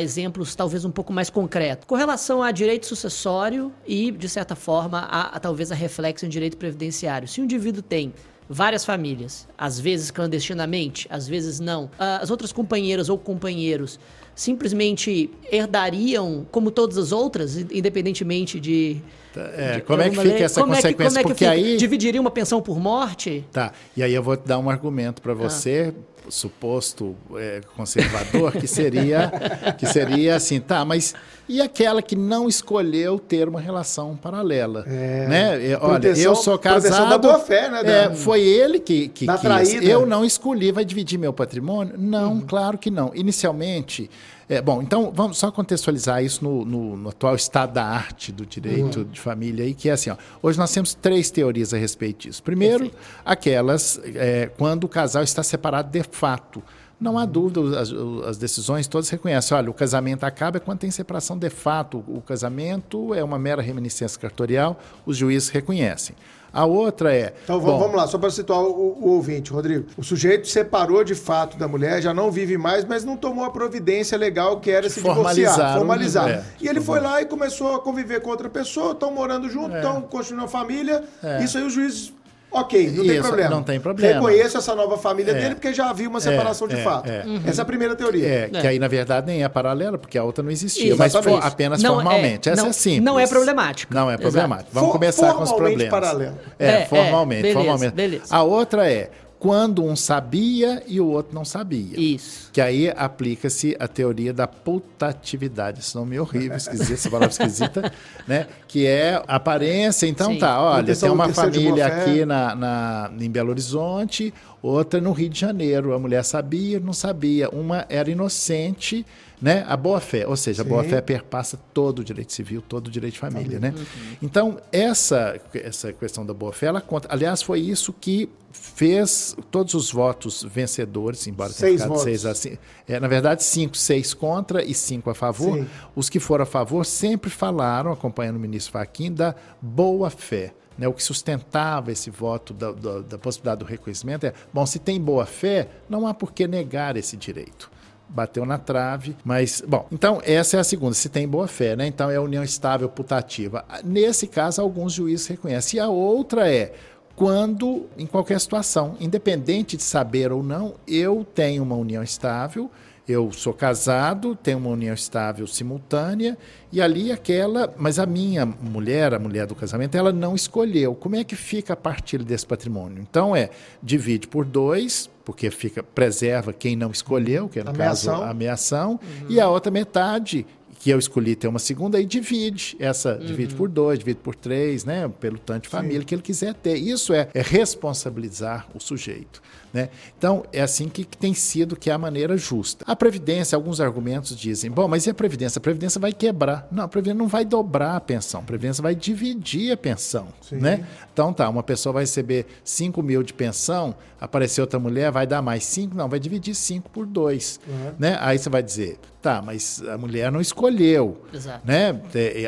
[0.00, 1.84] exemplos talvez um pouco mais concretos.
[1.86, 6.28] Com relação a direito sucessório e, de certa forma, a, a talvez a reflexo em
[6.28, 7.28] direito previdenciário.
[7.28, 8.14] Se um indivíduo tem
[8.48, 13.98] várias famílias, às vezes clandestinamente, às vezes não, ah, as outras companheiras ou companheiros
[14.34, 18.98] simplesmente herdariam como todas as outras, independentemente de.
[19.34, 20.92] É, de como é que fica essa como consequência?
[20.92, 21.50] É que, é que Porque fica?
[21.50, 21.76] aí.
[21.76, 23.44] Dividiria uma pensão por morte?
[23.50, 23.72] Tá.
[23.96, 25.94] E aí eu vou te dar um argumento para você.
[25.96, 29.32] Ah suposto é, conservador, que seria,
[29.78, 31.14] que seria assim, tá, mas
[31.52, 34.84] e aquela que não escolheu ter uma relação paralela?
[34.86, 35.76] É, né?
[35.76, 37.10] Olha, proteção, eu sou casado.
[37.10, 37.82] da boa fé, né?
[37.82, 39.40] Da, é, foi ele que, que quis.
[39.40, 39.84] Traída.
[39.84, 41.94] Eu não escolhi, vai dividir meu patrimônio?
[41.98, 42.40] Não, uhum.
[42.40, 43.10] claro que não.
[43.14, 44.08] Inicialmente,
[44.48, 48.46] é, bom, então vamos só contextualizar isso no, no, no atual estado da arte do
[48.46, 49.04] direito uhum.
[49.04, 52.42] de família aí, que é assim, ó, hoje nós temos três teorias a respeito disso.
[52.42, 52.98] Primeiro, Perfeito.
[53.24, 56.62] aquelas é, quando o casal está separado de fato.
[57.02, 57.92] Não há dúvida, as,
[58.28, 59.56] as, decisões todas reconhecem.
[59.56, 62.04] Olha, o casamento acaba quando tem separação de fato.
[62.06, 66.14] O casamento é uma mera reminiscência cartorial, os juízes reconhecem.
[66.52, 67.34] A outra é.
[67.42, 69.86] Então bom, vamos lá, só para situar o, o, ouvinte, Rodrigo.
[69.96, 73.50] O sujeito separou de fato da mulher, já não vive mais, mas não tomou a
[73.50, 76.28] providência legal que era se divorciar, formalizar.
[76.28, 79.74] É, e ele foi lá e começou a conviver com outra pessoa, estão morando junto,
[79.74, 80.00] estão é.
[80.02, 81.02] construindo uma família.
[81.22, 81.42] É.
[81.42, 82.12] Isso aí os juízes
[82.52, 83.50] Ok, não tem problema.
[83.50, 84.14] Não tem problema.
[84.14, 85.34] Reconheço essa nova família é.
[85.34, 87.10] dele porque já havia uma separação é, de é, fato.
[87.10, 87.24] É.
[87.24, 87.40] Uhum.
[87.46, 88.28] Essa é a primeira teoria.
[88.28, 90.94] É, que aí, na verdade, nem é paralela, porque a outra não existia.
[90.96, 92.48] Mas for, apenas não formalmente.
[92.48, 93.02] Essa não, é simples.
[93.02, 93.94] Não é problemático.
[93.94, 94.70] Não é problemático.
[94.70, 94.74] Exato.
[94.74, 95.88] Vamos For, começar com os problemas.
[95.88, 96.38] paralelo.
[96.58, 97.42] É, formalmente.
[97.42, 97.94] Beleza, formalmente.
[97.94, 98.24] Beleza.
[98.30, 99.10] A outra é
[99.42, 101.98] quando um sabia e o outro não sabia.
[101.98, 102.48] Isso.
[102.52, 107.92] Que aí aplica-se a teoria da putatividade, esse nome é horrível, esquisito, essa palavra esquisita,
[108.24, 108.46] né?
[108.68, 110.06] Que é aparência.
[110.06, 110.38] Então Sim.
[110.38, 114.32] tá, olha, tem uma família aqui na, na, em Belo Horizonte,
[114.62, 115.92] outra no Rio de Janeiro.
[115.92, 117.50] A mulher sabia, não sabia.
[117.50, 119.04] Uma era inocente
[119.42, 119.64] né?
[119.66, 120.68] A boa-fé, ou seja, Sim.
[120.68, 123.74] a boa-fé perpassa todo o direito civil, todo o direito de família, né?
[124.22, 127.08] Então, essa, essa questão da boa-fé, ela conta.
[127.10, 132.04] Aliás, foi isso que fez todos os votos vencedores, embora tenha ficado votos.
[132.04, 132.56] seis assim.
[132.86, 135.58] É, na verdade, cinco, seis contra e cinco a favor.
[135.58, 135.66] Sim.
[135.96, 140.54] Os que foram a favor sempre falaram, acompanhando o ministro Fachin, da boa-fé.
[140.76, 144.78] Né, o que sustentava esse voto da, da, da possibilidade do reconhecimento é: bom, se
[144.78, 147.70] tem boa fé, não há por que negar esse direito
[148.08, 151.86] bateu na trave, mas, bom, então essa é a segunda, se tem boa fé, né?
[151.86, 153.64] Então é união estável putativa.
[153.82, 155.78] Nesse caso, alguns juízes reconhecem.
[155.78, 156.74] E a outra é
[157.16, 162.70] quando, em qualquer situação, independente de saber ou não, eu tenho uma união estável,
[163.06, 166.38] eu sou casado, tenho uma união estável simultânea,
[166.70, 167.72] e ali aquela.
[167.76, 170.94] Mas a minha mulher, a mulher do casamento, ela não escolheu.
[170.94, 173.00] Como é que fica a partilha desse patrimônio?
[173.00, 173.50] Então é
[173.82, 178.14] divide por dois, porque fica preserva quem não escolheu, que é no ameação.
[178.14, 179.26] caso a ameação, uhum.
[179.28, 180.46] e a outra metade
[180.78, 182.76] que eu escolhi ter uma segunda, aí divide.
[182.78, 183.26] Essa uhum.
[183.26, 185.08] divide por dois, divide por três, né?
[185.20, 186.06] Pelo tanto de família Sim.
[186.06, 186.74] que ele quiser ter.
[186.74, 189.40] Isso é, é responsabilizar o sujeito.
[189.72, 189.88] Né?
[190.18, 192.84] Então, é assim que, que, tem sido, que é a maneira justa.
[192.86, 195.58] A Previdência, alguns argumentos dizem, bom, mas e a Previdência?
[195.58, 196.68] A Previdência vai quebrar.
[196.70, 200.28] Não, a Previdência não vai dobrar a pensão, a Previdência vai dividir a pensão.
[200.50, 200.86] Né?
[201.12, 205.40] Então, tá, uma pessoa vai receber 5 mil de pensão, apareceu outra mulher, vai dar
[205.40, 205.96] mais 5?
[205.96, 207.60] Não, vai dividir 5 por 2.
[207.66, 207.92] Uhum.
[207.98, 208.18] Né?
[208.20, 211.22] Aí você vai dizer, tá, mas a mulher não escolheu.
[211.32, 211.66] Exato.
[211.66, 211.98] Né?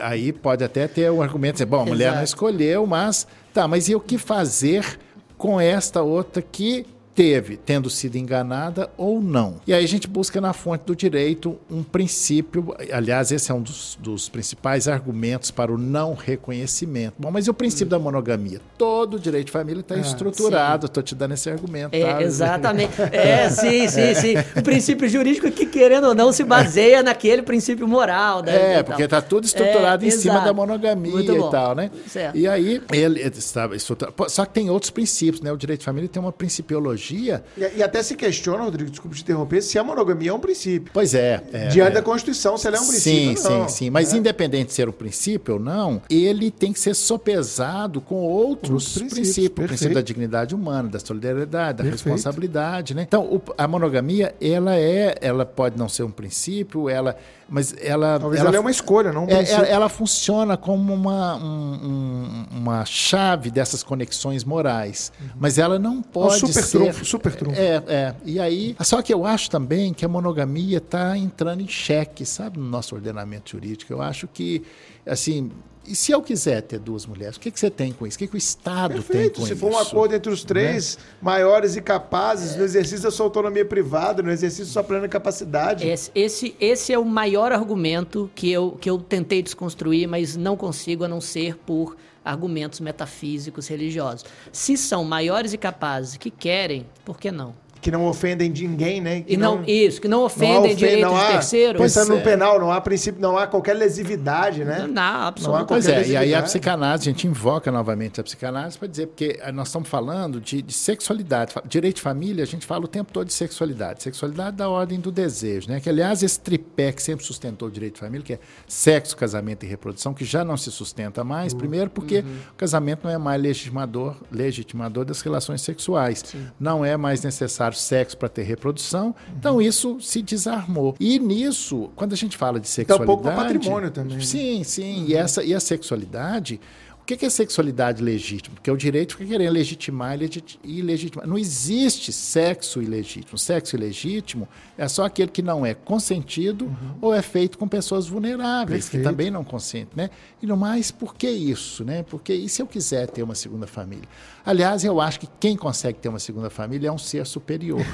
[0.02, 2.16] Aí pode até ter o um argumento, dizer, bom, a mulher Exato.
[2.18, 4.98] não escolheu, mas, tá, mas e o que fazer
[5.38, 9.56] com esta outra que teve, tendo sido enganada ou não.
[9.66, 13.62] E aí a gente busca na fonte do direito um princípio, aliás, esse é um
[13.62, 17.14] dos, dos principais argumentos para o não reconhecimento.
[17.18, 18.60] Bom, mas e o princípio da monogamia?
[18.76, 21.94] Todo direito de família está ah, estruturado, estou te dando esse argumento.
[21.94, 22.22] É, tá?
[22.22, 22.94] Exatamente.
[23.14, 24.14] É, sim, sim, é.
[24.14, 24.34] sim.
[24.56, 28.42] O princípio jurídico que, querendo ou não, se baseia naquele princípio moral.
[28.42, 30.22] Né, é, porque está tudo estruturado é, em exato.
[30.22, 31.90] cima da monogamia e tal, né?
[32.08, 32.36] Certo.
[32.36, 34.14] E aí, ele estruturado.
[34.28, 35.52] Só que tem outros princípios, né?
[35.52, 39.22] O direito de família tem uma principiologia e, e, até se questiona, Rodrigo, desculpe te
[39.22, 40.90] interromper, se a monogamia é um princípio.
[40.92, 41.42] Pois é.
[41.52, 41.94] é Diante é.
[41.94, 43.36] da Constituição, se ela é um princípio.
[43.36, 43.90] Sim, não, sim, sim.
[43.90, 44.16] Mas é.
[44.16, 49.12] independente de ser um princípio ou não, ele tem que ser sopesado com outros, princípios.
[49.12, 49.64] princípios.
[49.64, 52.04] O princípio da dignidade humana, da solidariedade, da Perfeito.
[52.04, 52.94] responsabilidade.
[52.94, 53.02] Né?
[53.02, 57.16] Então, o, a monogamia, ela é, ela pode não ser um princípio, ela
[57.48, 58.18] mas ela.
[58.18, 62.46] Talvez ela, ela é uma escolha, não um é, ela, ela, funciona como uma, um,
[62.50, 65.12] uma chave dessas conexões morais.
[65.20, 65.28] Uhum.
[65.38, 66.44] Mas ela não pode.
[66.44, 67.60] Um ser, trunfo, super trunfo.
[67.60, 68.14] É, é.
[68.24, 68.76] E aí.
[68.80, 72.94] Só que eu acho também que a monogamia está entrando em xeque, sabe, no nosso
[72.94, 73.92] ordenamento jurídico.
[73.92, 74.62] Eu acho que,
[75.06, 75.50] assim,
[75.86, 78.16] e se eu quiser ter duas mulheres, o que, que você tem com isso?
[78.16, 79.20] O que, que o Estado Perfeito.
[79.20, 79.54] tem com se isso?
[79.54, 81.04] Se for um acordo entre os três né?
[81.20, 82.58] maiores e capazes, é.
[82.58, 85.86] no exercício da sua autonomia privada, no exercício da sua plena capacidade.
[85.86, 90.56] Esse, esse, esse, é o maior argumento que eu, que eu tentei desconstruir, mas não
[90.56, 94.24] consigo, a não ser por argumentos metafísicos religiosos.
[94.52, 97.54] Se são maiores e capazes que querem, por que não?
[97.84, 99.20] Que não ofendem de ninguém, né?
[99.20, 101.82] Que e não, não, isso, que não ofendem não direitos não há, de terceiros.
[101.82, 102.22] Pensando no é.
[102.22, 104.86] penal, não há princípio, não há qualquer lesividade, né?
[104.86, 105.68] Não, não absolutamente.
[105.68, 109.38] Pois é, e aí a psicanálise, a gente invoca novamente a psicanálise para dizer, porque
[109.52, 111.52] nós estamos falando de, de, sexualidade.
[111.66, 114.02] Direito de família, a gente fala o tempo todo de sexualidade.
[114.02, 115.78] Sexualidade da ordem do desejo, né?
[115.78, 119.66] Que, aliás, esse tripé que sempre sustentou o direito de família, que é sexo, casamento
[119.66, 121.52] e reprodução, que já não se sustenta mais.
[121.52, 121.58] Uhum.
[121.58, 122.36] Primeiro porque uhum.
[122.50, 126.22] o casamento não é mais legitimador, legitimador das relações sexuais.
[126.24, 126.46] Sim.
[126.58, 129.06] Não é mais necessário sexo para ter reprodução.
[129.06, 129.34] Uhum.
[129.38, 130.94] Então isso se desarmou.
[130.98, 133.12] E nisso, quando a gente fala de sexualidade.
[133.12, 134.16] Então, um pouco patrimônio também.
[134.16, 134.22] Né?
[134.22, 135.02] Sim, sim.
[135.02, 135.08] Uhum.
[135.08, 136.60] E, essa, e a sexualidade
[137.04, 138.54] O que é sexualidade legítima?
[138.54, 141.26] Porque o direito fica querendo legitimar e ilegitimar.
[141.26, 143.36] Não existe sexo ilegítimo.
[143.36, 144.48] Sexo ilegítimo
[144.78, 146.94] é só aquele que não é consentido uhum.
[147.02, 149.02] ou é feito com pessoas vulneráveis, Perfeito.
[149.02, 149.90] que também não consentem.
[149.94, 150.08] Né?
[150.40, 151.84] E no mais, por que isso?
[151.84, 152.02] Né?
[152.04, 154.08] Porque e se eu quiser ter uma segunda família?
[154.46, 157.84] Aliás, eu acho que quem consegue ter uma segunda família é um ser superior.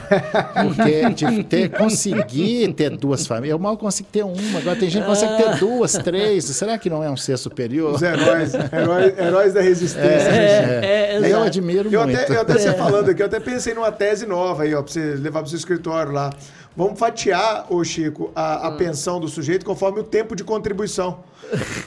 [0.62, 4.58] Porque de ter, conseguir ter duas famílias, eu mal consigo ter uma.
[4.58, 6.44] Agora tem gente que consegue ter duas, três.
[6.44, 7.94] Será que não é um ser superior?
[7.94, 10.30] Os heróis, heróis heróis, da resistência.
[10.30, 12.18] É, é, é, eu admiro eu muito.
[12.18, 14.92] Até, eu até você falando aqui, eu até pensei numa tese nova aí, ó, pra
[14.92, 16.30] você levar pro seu escritório lá.
[16.76, 18.76] Vamos fatiar, ô Chico, a, a hum.
[18.76, 21.18] pensão do sujeito conforme o tempo de contribuição.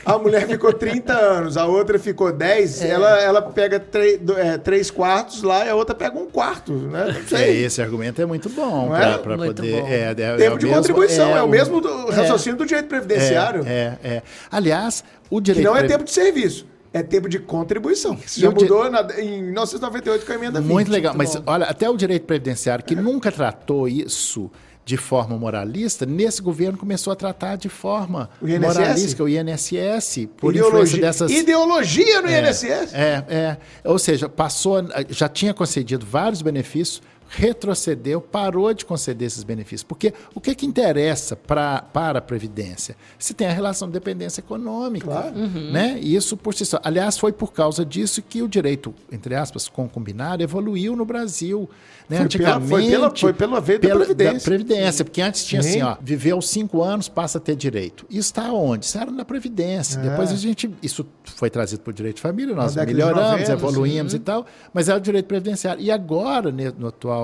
[0.05, 2.89] A mulher ficou 30 anos, a outra ficou 10, é.
[2.89, 7.15] ela, ela pega 3, é, três quartos lá e a outra pega um quarto, né?
[7.17, 7.39] Não sei.
[7.39, 9.81] É, esse argumento é muito bom para poder.
[9.81, 9.87] Bom.
[9.87, 13.63] É, é, tempo de mesmo, contribuição, é, o mesmo do raciocínio do direito previdenciário.
[13.65, 15.65] É, é, Aliás, o direito.
[15.65, 18.17] Que não é tempo de serviço é tempo de contribuição.
[18.23, 20.71] Isso já mudou na, em 1998 com a emenda 20.
[20.71, 21.51] Muito legal, muito mas bom.
[21.51, 24.51] olha, até o direito previdenciário, que nunca tratou isso
[24.85, 30.53] de forma moralista, nesse governo começou a tratar de forma o moralista, o INSS, por
[30.53, 31.01] Ideologia.
[31.01, 31.31] dessas...
[31.31, 32.93] Ideologia no é, INSS?
[32.93, 33.57] É, é.
[33.83, 37.01] Ou seja, passou, já tinha concedido vários benefícios,
[37.35, 39.83] retrocedeu, parou de conceder esses benefícios.
[39.83, 42.95] Porque o que, que interessa pra, para a Previdência?
[43.17, 45.07] Se tem a relação de dependência econômica.
[45.07, 45.35] Claro.
[45.35, 45.71] Uhum.
[45.71, 45.97] Né?
[45.99, 46.79] E isso por si só.
[46.83, 51.67] Aliás, foi por causa disso que o direito, entre aspas, concumbinário evoluiu no Brasil.
[52.07, 52.17] Né?
[52.17, 52.69] Foi Antigamente.
[52.69, 54.33] Pela, foi, pela, foi pela vez da Previdência.
[54.33, 55.69] Da Previdência, porque antes tinha Sim.
[55.69, 58.05] assim, ó, viveu cinco anos, passa a ter direito.
[58.09, 58.85] Isso está onde?
[58.85, 59.99] Isso era na Previdência.
[59.99, 60.09] É.
[60.09, 60.69] Depois a gente.
[60.81, 64.89] Isso foi trazido para o direito de família, nós melhoramos, 90, evoluímos e tal, mas
[64.89, 65.81] era o direito previdenciário.
[65.81, 67.22] E agora, no atual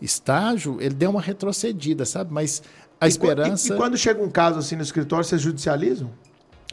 [0.00, 2.32] estágio, ele deu uma retrocedida, sabe?
[2.32, 2.62] Mas
[3.00, 3.72] a e, esperança.
[3.72, 6.10] E, e, quando chega um caso assim no escritório, vocês judicializam?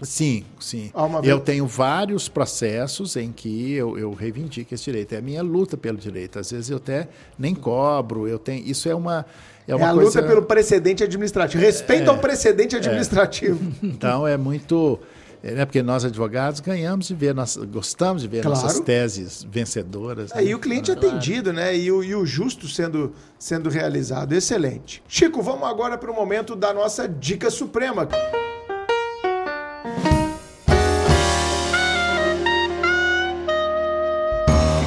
[0.02, 0.92] Sim, sim.
[1.24, 5.14] eu tenho vários processos em que eu, eu reivindico esse direito.
[5.14, 6.38] É a minha luta pelo direito.
[6.38, 7.08] Às vezes eu até
[7.40, 8.28] nem cobro.
[8.28, 8.66] Eu tenho.
[8.68, 9.26] Isso é uma.
[9.66, 10.20] É, uma é a coisa...
[10.20, 11.64] luta pelo precedente administrativo.
[11.64, 12.80] Respeito é, ao precedente é.
[12.80, 13.72] administrativo.
[13.82, 13.86] É.
[13.88, 15.00] Então é muito.
[15.46, 18.60] É, né, porque nós advogados ganhamos de ver, nós gostamos de ver claro.
[18.60, 20.32] nossas teses vencedoras.
[20.32, 20.46] É, né?
[20.46, 21.08] E o cliente claro.
[21.08, 21.78] atendido, né?
[21.78, 24.34] E o, e o justo sendo, sendo realizado.
[24.34, 25.04] Excelente.
[25.08, 28.10] Chico, vamos agora para o momento da nossa dica suprema.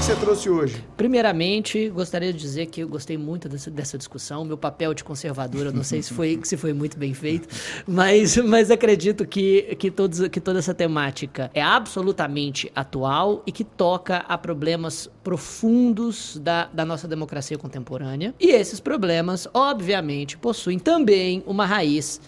[0.09, 0.83] Você trouxe hoje?
[0.97, 4.43] Primeiramente, gostaria de dizer que eu gostei muito dessa, dessa discussão.
[4.43, 7.47] Meu papel de conservadora, não sei se foi, se foi muito bem feito,
[7.87, 13.63] mas, mas acredito que, que, todos, que toda essa temática é absolutamente atual e que
[13.63, 18.35] toca a problemas profundos da, da nossa democracia contemporânea.
[18.41, 22.19] E esses problemas, obviamente, possuem também uma raiz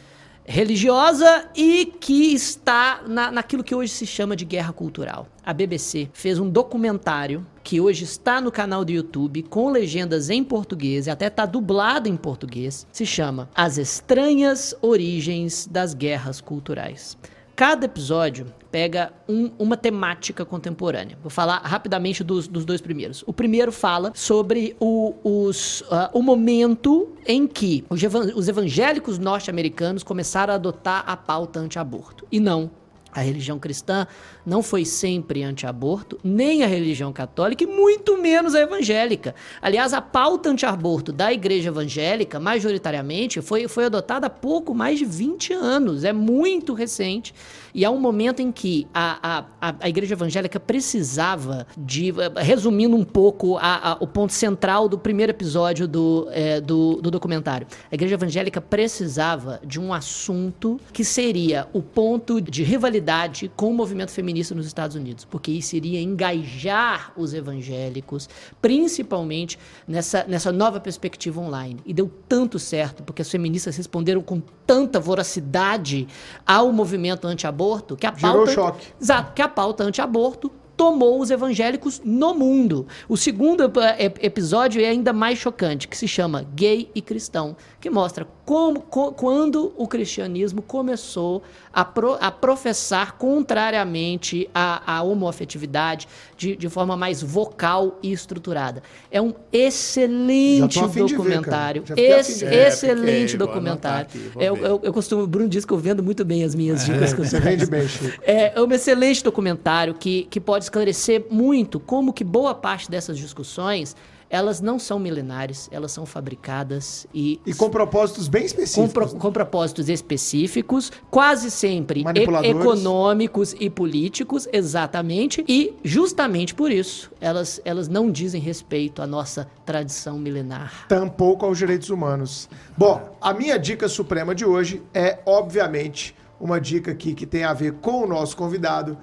[0.50, 5.28] religiosa e que está na, naquilo que hoje se chama de guerra cultural.
[5.44, 10.42] A BBC fez um documentário que hoje está no canal do YouTube com legendas em
[10.42, 12.84] português e até está dublado em português.
[12.90, 17.16] Se chama As Estranhas Origens das Guerras Culturais.
[17.54, 21.18] Cada episódio pega um, uma temática contemporânea.
[21.22, 23.24] Vou falar rapidamente dos, dos dois primeiros.
[23.26, 30.52] O primeiro fala sobre o, os, uh, o momento em que os evangélicos norte-americanos começaram
[30.52, 32.26] a adotar a pauta anti-aborto.
[32.30, 32.70] E não
[33.12, 34.06] a religião cristã
[34.46, 39.34] não foi sempre anti-aborto, nem a religião católica e muito menos a evangélica.
[39.60, 45.04] Aliás, a pauta anti-aborto da igreja evangélica, majoritariamente, foi, foi adotada há pouco mais de
[45.04, 46.04] 20 anos.
[46.04, 47.34] É muito recente.
[47.74, 52.12] E há um momento em que a, a, a igreja evangélica precisava de.
[52.36, 57.10] Resumindo um pouco a, a, o ponto central do primeiro episódio do, é, do, do
[57.10, 57.66] documentário.
[57.90, 63.74] A igreja evangélica precisava de um assunto que seria o ponto de rivalidade com o
[63.74, 68.28] movimento feminista nos Estados Unidos, porque isso iria engajar os evangélicos,
[68.60, 71.80] principalmente nessa, nessa nova perspectiva online.
[71.86, 76.06] E deu tanto certo, porque as feministas responderam com tanta voracidade
[76.46, 78.52] ao movimento anti-aborto anti-aborto que a pauta.
[78.52, 78.86] Choque.
[79.00, 82.86] Exato, que a pauta anti-aborto tomou os evangélicos no mundo.
[83.06, 83.70] O segundo
[84.18, 89.12] episódio é ainda mais chocante, que se chama Gay e Cristão, que mostra como, co,
[89.12, 96.06] quando o cristianismo começou a, pro, a professar contrariamente à, à homoafetividade
[96.36, 98.82] de, de forma mais vocal e estruturada.
[99.10, 101.82] É um excelente documentário.
[101.84, 104.06] Ver, Ex, é, excelente documentário.
[104.06, 106.88] Aqui, eu, eu, eu, costumo, o Bruno diz que eu vendo muito bem as minhas
[106.88, 107.12] é, dicas.
[107.12, 108.20] Você vende bem, Chico.
[108.22, 113.16] É, é um excelente documentário que, que pode esclarecer muito como que boa parte dessas
[113.16, 113.96] discussões
[114.30, 117.40] elas não são milenares, elas são fabricadas e.
[117.44, 118.92] E com propósitos bem específicos.
[118.92, 125.44] Com, pro, com propósitos específicos, quase sempre e, econômicos e políticos, exatamente.
[125.48, 130.86] E justamente por isso, elas, elas não dizem respeito à nossa tradição milenar.
[130.86, 132.48] Tampouco aos direitos humanos.
[132.78, 137.52] Bom, a minha dica suprema de hoje é, obviamente, uma dica aqui que tem a
[137.52, 138.96] ver com o nosso convidado.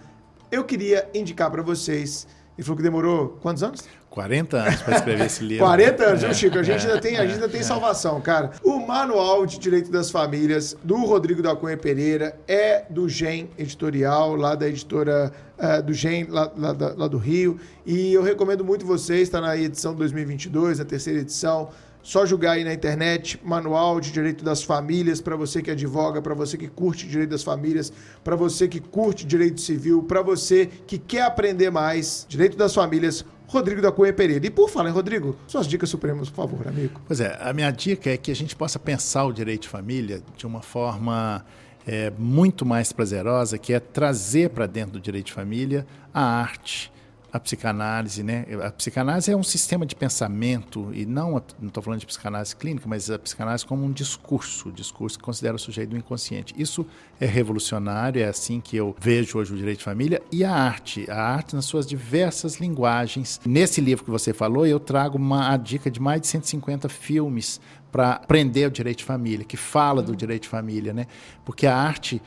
[0.50, 2.26] Eu queria indicar para vocês.
[2.58, 3.84] Ele falou que demorou quantos anos?
[4.18, 5.64] 40 anos para escrever esse livro.
[5.64, 6.58] 40 anos, viu, Chico?
[6.58, 8.50] A gente ainda tem, a gente ainda tem salvação, cara.
[8.64, 14.36] O Manual de Direito das Famílias, do Rodrigo da Cunha Pereira, é do GEM Editorial,
[14.36, 17.60] lá da editora uh, do GEM, lá, lá, lá, do Rio.
[17.86, 21.70] E eu recomendo muito vocês, está na edição 2022, a terceira edição.
[22.02, 26.34] Só jogar aí na internet, Manual de Direito das Famílias, para você que advoga, para
[26.34, 27.94] você que curte Direito das Famílias,
[28.24, 33.26] para você que curte Direito Civil, para você que quer aprender mais Direito das Famílias,
[33.48, 34.46] Rodrigo da Cunha Pereira.
[34.46, 37.02] E por falar em Rodrigo, suas dicas supremas, por favor, amigo.
[37.08, 40.22] Pois é, a minha dica é que a gente possa pensar o direito de família
[40.36, 41.46] de uma forma
[41.88, 46.92] é, muito mais prazerosa, que é trazer para dentro do direito de família a arte,
[47.32, 48.46] a psicanálise, né?
[48.64, 52.88] A psicanálise é um sistema de pensamento e não não estou falando de psicanálise clínica,
[52.88, 56.54] mas a psicanálise como um discurso, discurso que considera o sujeito do inconsciente.
[56.58, 56.86] Isso
[57.20, 61.10] é revolucionário, é assim que eu vejo hoje o direito de família e a arte,
[61.10, 63.42] a arte nas suas diversas linguagens.
[63.46, 67.60] Nesse livro que você falou, eu trago uma a dica de mais de 150 filmes
[67.92, 71.08] para aprender o direito de família, que fala do direito de família, né?
[71.44, 72.22] Porque a arte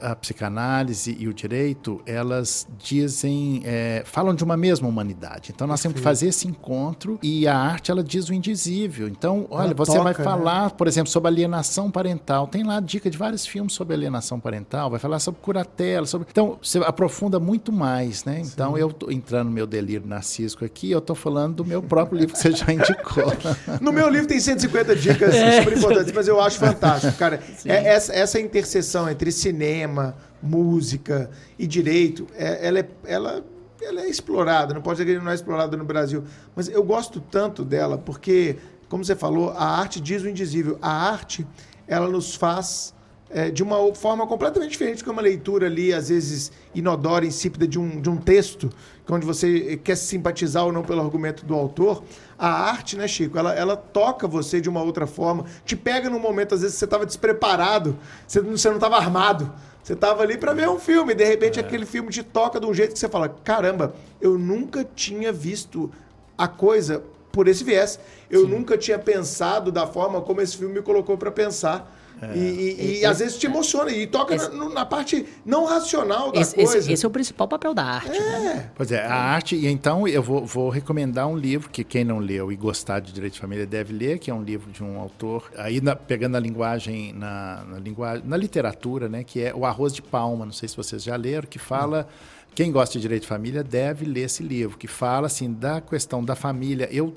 [0.00, 5.52] a psicanálise e o direito, elas dizem, é, falam de uma mesma humanidade.
[5.54, 9.08] Então nós temos que fazer esse encontro e a arte ela diz o indizível.
[9.08, 10.24] Então, olha, ela você toca, vai né?
[10.24, 10.72] falar, né?
[10.76, 12.46] por exemplo, sobre alienação parental.
[12.46, 16.26] Tem lá dica de vários filmes sobre alienação parental, vai falar sobre curatela, sobre.
[16.30, 18.40] Então, você aprofunda muito mais, né?
[18.40, 18.80] Então, Sim.
[18.80, 22.34] eu tô entrando no meu delírio narcísico aqui, eu estou falando do meu próprio livro
[22.34, 23.32] que você já indicou.
[23.80, 25.58] no meu livro tem 150 dicas é.
[25.58, 27.40] super importantes, mas eu acho fantástico, cara.
[27.64, 33.44] É, essa, essa interseção entre esse cinema, música e direito, é, ela, é, ela,
[33.82, 36.24] ela é explorada, não pode dizer que não é explorada no Brasil,
[36.56, 38.56] mas eu gosto tanto dela porque,
[38.88, 40.78] como você falou, a arte diz o indizível.
[40.80, 41.46] A arte,
[41.86, 42.94] ela nos faz
[43.32, 47.78] é, de uma forma completamente diferente que uma leitura ali, às vezes inodora, insípida de
[47.78, 48.70] um, de um texto,
[49.08, 52.02] onde você quer se simpatizar ou não pelo argumento do autor.
[52.38, 56.18] A arte, né, Chico, ela, ela toca você de uma outra forma, te pega num
[56.18, 59.52] momento, às vezes, você estava despreparado, você, você não estava armado.
[59.82, 61.62] Você estava ali para ver um filme, e de repente é.
[61.62, 65.90] aquele filme te toca de um jeito que você fala: caramba, eu nunca tinha visto
[66.38, 67.02] a coisa
[67.32, 67.98] por esse viés.
[68.30, 68.50] Eu Sim.
[68.50, 71.98] nunca tinha pensado da forma como esse filme me colocou para pensar.
[72.22, 72.36] É.
[72.36, 76.30] E, e, e às vezes te emociona e toca esse, na, na, parte não racional
[76.30, 76.78] da esse, coisa.
[76.78, 78.16] Esse, esse, é o principal papel da arte.
[78.16, 78.38] É.
[78.38, 78.70] Né?
[78.76, 79.56] Pois é, a arte.
[79.56, 83.12] E então eu vou, vou, recomendar um livro que quem não leu e gostar de
[83.12, 86.36] Direito de Família deve ler, que é um livro de um autor, aí na, pegando
[86.36, 90.44] a linguagem na, na, linguagem, na literatura, né, que é O Arroz de Palma.
[90.44, 92.06] Não sei se vocês já leram, que fala.
[92.54, 96.22] Quem gosta de direito de família deve ler esse livro, que fala assim da questão
[96.22, 96.88] da família.
[96.92, 97.14] Eu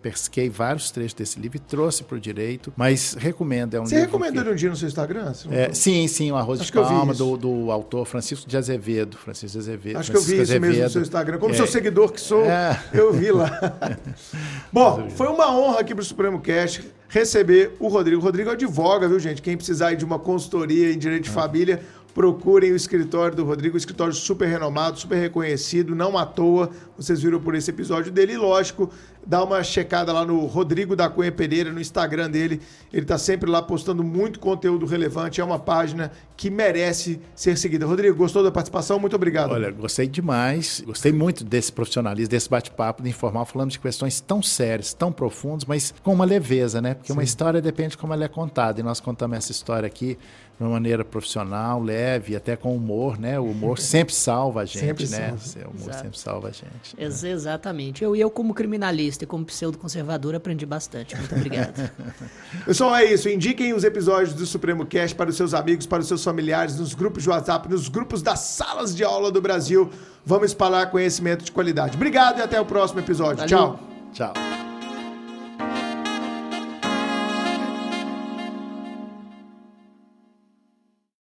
[0.00, 3.74] pesquei vários trechos desse livro e trouxe para o direito, mas recomendo.
[3.74, 4.50] É um Você recomendou que...
[4.50, 5.32] um dia no seu Instagram?
[5.50, 9.16] É, sim, sim, o Arroz Acho de Palma, do, do, autor Francisco de Azevedo.
[9.16, 9.98] Francisco de Azevedo.
[9.98, 10.70] Acho Francisco que eu vi isso Azevedo.
[10.70, 11.38] mesmo no seu Instagram.
[11.38, 11.56] Como é.
[11.56, 12.80] seu seguidor que sou, é.
[12.92, 13.98] eu vi lá.
[14.72, 18.20] Bom, foi uma honra aqui para o Supremo Cast receber o Rodrigo.
[18.20, 19.42] O Rodrigo advoga, viu, gente?
[19.42, 21.34] Quem precisar de uma consultoria em direito de ah.
[21.34, 21.80] família,
[22.16, 27.20] procurem o escritório do Rodrigo, um escritório super renomado, super reconhecido, não à toa, vocês
[27.20, 28.90] viram por esse episódio dele, e lógico,
[29.26, 33.50] dá uma checada lá no Rodrigo da Cunha Pereira, no Instagram dele, ele está sempre
[33.50, 37.84] lá postando muito conteúdo relevante, é uma página que merece ser seguida.
[37.84, 38.98] Rodrigo, gostou da participação?
[38.98, 39.50] Muito obrigado.
[39.50, 44.40] Olha, gostei demais, gostei muito desse profissionalismo, desse bate-papo de informal, falando de questões tão
[44.40, 46.94] sérias, tão profundas, mas com uma leveza, né?
[46.94, 47.12] Porque Sim.
[47.12, 50.16] uma história depende de como ela é contada, e nós contamos essa história aqui
[50.58, 53.38] de uma maneira profissional, leve, até com humor, né?
[53.38, 55.36] O humor sempre salva a gente, sempre né?
[55.38, 55.68] Salva.
[55.68, 56.02] O humor Exato.
[56.02, 56.96] sempre salva a gente.
[56.96, 57.30] Ex né?
[57.30, 58.02] Exatamente.
[58.02, 61.14] Eu, eu, como criminalista e como pseudo-conservador, aprendi bastante.
[61.14, 61.90] Muito obrigado.
[62.64, 63.28] Pessoal, é isso.
[63.28, 66.94] Indiquem os episódios do Supremo Cast para os seus amigos, para os seus familiares, nos
[66.94, 69.90] grupos de WhatsApp, nos grupos das salas de aula do Brasil.
[70.24, 71.96] Vamos espalhar conhecimento de qualidade.
[71.96, 73.46] Obrigado e até o próximo episódio.
[73.46, 73.48] Valeu.
[73.48, 73.80] Tchau.
[74.12, 74.65] Tchau.